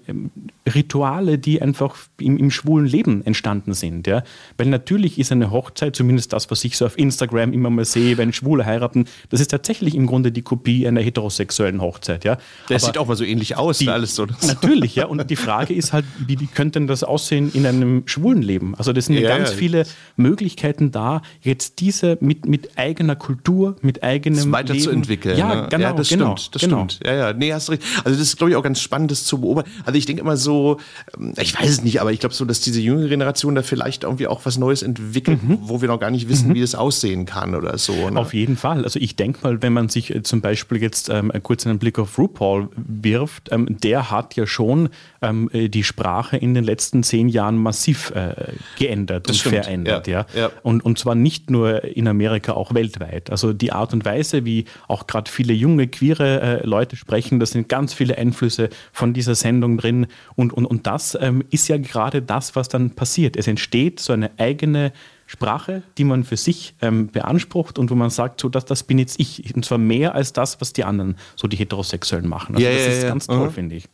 [0.72, 4.06] Rituale, die einfach im, im, schwulen Leben entstanden sind.
[4.06, 4.22] Ja?
[4.56, 8.16] Weil natürlich ist eine Hochzeit, zumindest das, was ich so auf Instagram immer mal sehe,
[8.16, 12.24] wenn Schwule heiraten, das ist tatsächlich im Grunde die Kopie einer heterosexuellen Hochzeit.
[12.24, 12.38] Ja?
[12.68, 14.26] Das Aber sieht auch mal so ähnlich aus, die, alles so.
[14.46, 15.06] Natürlich, ja.
[15.06, 18.74] Und die Frage ist halt, wie, wie könnte denn das aussehen in einem schwulen Leben?
[18.76, 19.56] Also das sind ja, ganz ja.
[19.56, 19.84] viele
[20.16, 25.38] Möglichkeiten da, jetzt diese mit, mit eigener Kultur, mit eigenem das weiterzuentwickeln.
[25.38, 25.66] Ja, ne?
[25.70, 26.54] genau, ja, das genau, stimmt.
[26.54, 26.88] Das genau.
[26.88, 27.06] stimmt.
[27.06, 27.82] Ja, ja, nee, hast recht.
[28.06, 29.68] Also das ist, glaube ich, auch ganz spannendes zu beobachten.
[29.84, 30.78] Also ich denke immer so,
[31.18, 34.04] ähm, ich weiß es nicht, aber ich glaube so, dass diese jüngere Generation da vielleicht
[34.04, 35.58] irgendwie auch was Neues entwickelt, mhm.
[35.62, 36.54] wo wir noch gar nicht wissen, mhm.
[36.54, 38.08] wie das aussehen kann oder so.
[38.08, 38.20] Ne?
[38.20, 38.84] Auf jeden Fall.
[38.84, 41.98] Also ich denke mal, wenn man sich äh, zum Beispiel jetzt ähm, kurz einen Blick
[41.98, 44.90] auf RuPaul wirft, ähm, der hat ja schon
[45.20, 49.64] ähm, äh, die Sprache in den letzten zehn Jahren massiv äh, geändert das und stimmt.
[49.64, 50.06] verändert.
[50.06, 50.26] Ja.
[50.32, 50.42] ja.
[50.42, 50.50] ja.
[50.62, 53.30] Und, und zwar nicht nur in Amerika, auch weltweit.
[53.30, 57.50] Also die Art und Weise, wie auch gerade viele junge, queere äh, Leute sprechen, das
[57.50, 60.06] sind ganz viele Einflüsse von dieser Sendung drin.
[60.34, 63.36] Und, und, und das ähm, ist ja gerade das, was dann passiert.
[63.36, 64.92] Es entsteht so eine eigene
[65.26, 68.98] Sprache, die man für sich ähm, beansprucht und wo man sagt, so, das, das bin
[68.98, 69.54] jetzt ich.
[69.54, 72.54] Und zwar mehr als das, was die anderen, so die Heterosexuellen machen.
[72.54, 73.08] Also Ja, das ja, ist ja.
[73.08, 73.50] ganz toll, Mhm.
[73.52, 73.84] finde ich.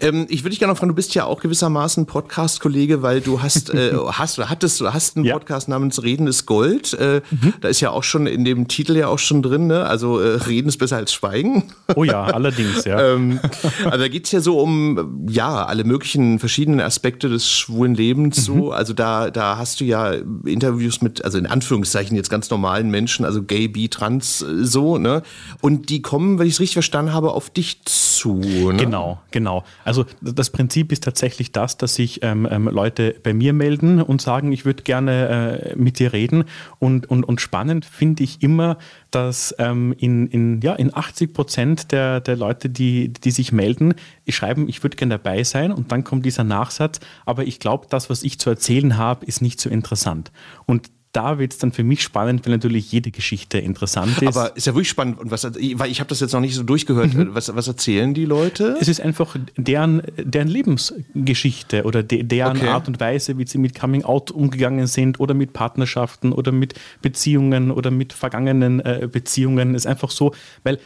[0.00, 3.42] Ähm, ich würde dich gerne noch fragen, du bist ja auch gewissermaßen Podcast-Kollege, weil du
[3.42, 5.26] hast, äh, hast, oder hattest, hast einen.
[5.26, 5.30] Mhm.
[5.32, 6.94] Podcast namens Reden ist Gold.
[6.94, 7.20] Äh,
[7.60, 9.84] Da ist ja auch schon in dem Titel ja auch schon drin, ne?
[9.84, 11.64] Also äh, Reden ist besser als Schweigen.
[11.94, 13.00] Oh ja, allerdings, ja.
[13.14, 13.38] ähm,
[13.84, 18.44] also da geht's ja so um ja alle möglichen verschiedenen Aspekte des schwulen Lebens.
[18.44, 20.12] So, also da da hast du ja
[20.44, 24.98] Interviews mit, also in Anführungszeichen jetzt ganz normalen Menschen, also gay, bi, trans, äh, so
[24.98, 25.22] ne.
[25.60, 28.36] Und die kommen, wenn ich es richtig verstanden habe, auf dich zu.
[28.36, 28.76] Ne?
[28.76, 29.64] Genau, genau.
[29.84, 34.20] Also das Prinzip ist tatsächlich das, dass sich ähm, ähm, Leute bei mir melden und
[34.20, 36.44] sagen, ich würde gerne äh, mit dir reden.
[36.78, 38.78] Und, und, und spannend finde ich immer,
[39.10, 43.94] dass ähm, in, in, ja, in 80 Prozent der, der Leute, die, die sich melden,
[44.28, 45.72] schreiben, ich würde gerne dabei sein.
[45.72, 49.42] Und dann kommt dieser Nachsatz, aber ich glaube, das, was ich zu erzählen habe, ist
[49.42, 50.30] nicht so interessant.
[50.66, 54.36] Und da wird es dann für mich spannend, weil natürlich jede Geschichte interessant ist.
[54.36, 55.18] Aber ist ja wirklich spannend.
[55.18, 57.14] Und was, weil ich habe das jetzt noch nicht so durchgehört.
[57.14, 57.34] Mhm.
[57.34, 58.76] Was, was erzählen die Leute?
[58.80, 62.68] Es ist einfach deren, deren Lebensgeschichte oder de, deren Okay.
[62.68, 66.74] Art und Weise, wie sie mit Coming Out umgegangen sind oder mit Partnerschaften oder mit
[67.00, 69.74] Beziehungen oder mit vergangenen äh, Beziehungen.
[69.74, 70.78] Es ist einfach so, weil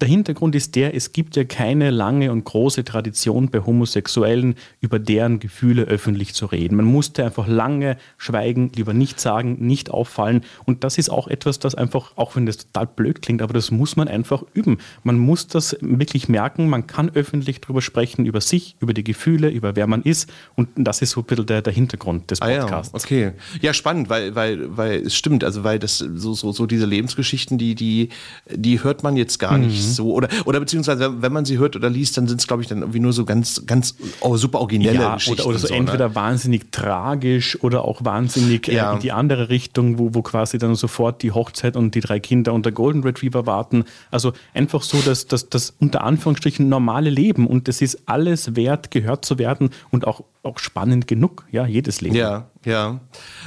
[0.00, 4.98] der Hintergrund ist der, es gibt ja keine lange und große Tradition bei Homosexuellen, über
[4.98, 6.76] deren Gefühle öffentlich zu reden.
[6.76, 10.42] Man musste einfach lange schweigen, lieber nicht sagen, nicht auffallen.
[10.64, 13.70] Und das ist auch etwas, das einfach, auch wenn das total blöd klingt, aber das
[13.70, 14.78] muss man einfach üben.
[15.02, 19.48] Man muss das wirklich merken, man kann öffentlich darüber sprechen, über sich, über die Gefühle,
[19.48, 20.30] über wer man ist.
[20.56, 22.94] Und das ist so ein bisschen der, der Hintergrund des Ah ja, Podcasts.
[22.94, 23.32] okay.
[23.60, 27.58] Ja, spannend, weil, weil, weil es stimmt, also weil das so, so, so diese Lebensgeschichten,
[27.58, 28.10] die, die,
[28.50, 29.92] die hört man jetzt gar nicht Mhm.
[29.92, 30.12] so.
[30.12, 32.78] Oder, oder beziehungsweise, wenn man sie hört oder liest, dann sind es, glaube ich, dann
[32.80, 35.40] irgendwie nur so ganz, ganz oh, super originelle Ja, Geschichten.
[35.40, 35.76] oder, oder so ne?
[35.76, 38.92] entweder wahnsinnig tragisch oder auch wahnsinnig äh, Ja.
[38.92, 39.61] in die andere Richtung,
[39.98, 43.46] wo, wo quasi dann sofort die Hochzeit und die drei Kinder und der Golden Retriever
[43.46, 43.84] warten.
[44.10, 49.24] Also einfach so, dass das unter Anführungsstrichen normale Leben und das ist alles wert, gehört
[49.24, 52.16] zu werden und auch, auch spannend genug, ja, jedes Leben.
[52.16, 52.98] Ja, ja.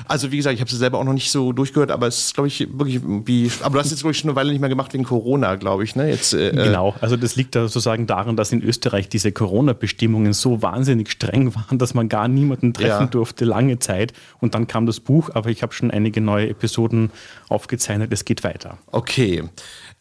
[0.08, 2.34] Also wie gesagt, ich habe sie selber auch noch nicht so durchgehört, aber es ist,
[2.36, 3.52] glaube ich, wirklich wie.
[3.64, 5.84] Aber du hast jetzt, glaube ich, schon eine Weile nicht mehr gemacht wegen Corona, glaube
[5.84, 6.10] ich, ne?
[6.10, 10.62] Jetzt, äh, Genau, also das liegt da sozusagen daran, dass in Österreich diese Corona-Bestimmungen so
[10.62, 13.06] wahnsinnig streng waren, dass man gar niemanden treffen Ja.
[13.08, 14.14] durfte, lange Zeit.
[14.40, 17.12] Und dann kam das Buch, aber ich habe schon einige neue Episoden
[17.50, 18.14] aufgezeichnet.
[18.14, 18.78] Es geht weiter.
[18.92, 19.44] Okay.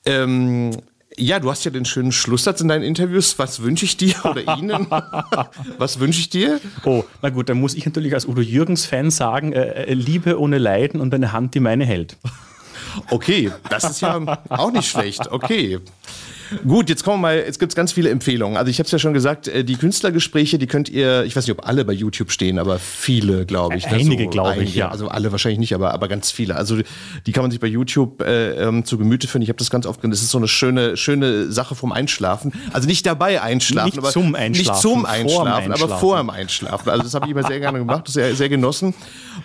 [0.07, 0.71] Ähm,
[1.17, 3.39] ja, du hast ja den schönen Schlusssatz in deinen Interviews.
[3.39, 4.87] Was wünsche ich dir oder Ihnen?
[5.79, 6.61] Was wünsche ich dir?
[6.85, 10.59] Oh, na gut, dann muss ich natürlich als Udo Jürgens-Fan sagen, äh, äh, Liebe ohne
[10.59, 12.17] Leiden und eine Hand, die meine hält.
[13.11, 15.31] Okay, das ist ja auch nicht schlecht.
[15.31, 15.81] Okay.
[16.67, 18.57] Gut, jetzt kommen wir mal, jetzt gibt's ganz viele Empfehlungen.
[18.57, 21.47] Also ich habe es ja schon gesagt, äh, die Künstlergespräche, die könnt ihr, ich weiß
[21.47, 23.87] nicht, ob alle bei YouTube stehen, aber viele, glaube ich.
[23.87, 23.93] ne?
[23.93, 24.89] Einige, glaube ich, ja.
[24.89, 26.57] Also alle wahrscheinlich nicht, aber, aber ganz viele.
[26.57, 26.79] Also
[27.27, 29.43] die kann man sich bei YouTube äh, ähm, zu Gemüte führen.
[29.43, 30.11] Ich habe das ganz oft gesehen.
[30.11, 32.53] Das ist so eine schöne, schöne Sache vom Einschlafen.
[32.73, 36.01] Also nicht dabei einschlafen, Nicht aber zum Einschlafen, nicht zum vorm Einschlafen, aber Einschlafen.
[36.01, 36.89] vor dem Einschlafen.
[36.91, 38.95] Also das habe ich immer sehr gerne gemacht, sehr, sehr genossen.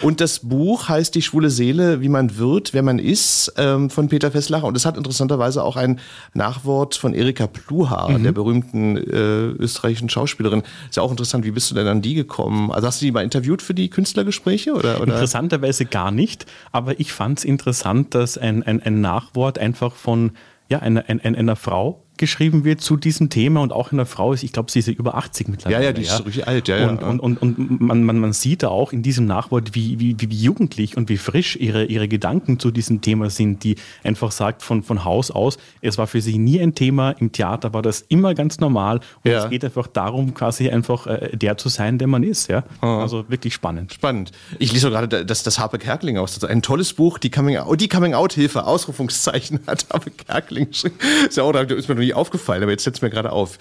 [0.01, 4.09] Und das Buch heißt Die schwule Seele, wie man wird, wer man ist, ähm, von
[4.09, 4.65] Peter Fesslacher.
[4.65, 5.99] Und es hat interessanterweise auch ein
[6.33, 8.23] Nachwort von Erika Pluha, Mhm.
[8.23, 10.63] der berühmten äh, österreichischen Schauspielerin.
[10.89, 12.71] Ist ja auch interessant, wie bist du denn an die gekommen?
[12.71, 14.73] Also hast du die mal interviewt für die Künstlergespräche?
[14.73, 15.13] Oder, oder?
[15.13, 20.31] Interessanterweise gar nicht, aber ich fand es interessant, dass ein, ein, ein Nachwort einfach von
[20.69, 24.33] ja, einer, ein, ein- einer Frau geschrieben wird zu diesem Thema und auch einer Frau
[24.33, 25.81] ist, ich glaube, sie ist ja über 80 mittlerweile.
[25.83, 26.89] Ja, ja, die ist richtig alt, ja, ja.
[26.89, 30.15] Und, und, und, und man, man, man sieht da auch in diesem Nachwort, wie, wie,
[30.19, 34.61] wie jugendlich und wie frisch ihre, ihre Gedanken zu diesem Thema sind, die einfach sagt
[34.61, 38.01] von, von Haus aus, es war für sie nie ein Thema, im Theater war das
[38.01, 39.43] immer ganz normal und Ja.
[39.45, 42.49] es geht einfach darum, quasi einfach äh, der zu sein, der man ist.
[42.49, 42.63] Ja?
[42.81, 43.93] Also wirklich spannend.
[43.93, 44.31] Spannend.
[44.59, 46.33] Ich lese gerade das, das Harpe Kerkeling aus.
[46.37, 50.95] Ist ein tolles Buch, die Coming Out, die Coming Hilfe, Ausrufungszeichen hat Harpe Kerkeling geschrieben.
[51.27, 53.57] Ist ja auch, da ist mir noch nie aufgefallen, aber jetzt setzt mir gerade auf.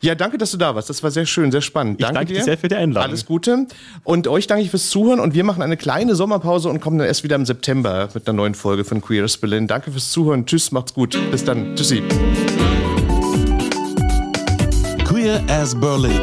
[0.00, 0.88] Ja, danke, dass du da warst.
[0.88, 2.00] Das war sehr schön, sehr spannend.
[2.00, 3.10] Ich danke dir sehr für die Einladung.
[3.10, 3.66] Alles Gute.
[4.04, 5.18] Und euch danke ich fürs Zuhören.
[5.18, 8.36] Und wir machen eine kleine Sommerpause und kommen dann erst wieder im September mit einer
[8.36, 9.66] neuen Folge von Queer as Berlin.
[9.66, 10.46] Danke fürs Zuhören.
[10.46, 11.18] Tschüss, macht's gut.
[11.30, 11.74] Bis dann.
[11.74, 12.02] Tschüssi.
[15.04, 16.20] Queer as Berlin.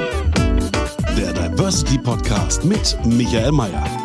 [1.18, 4.05] Der Diversity Podcast mit Michael Mayer.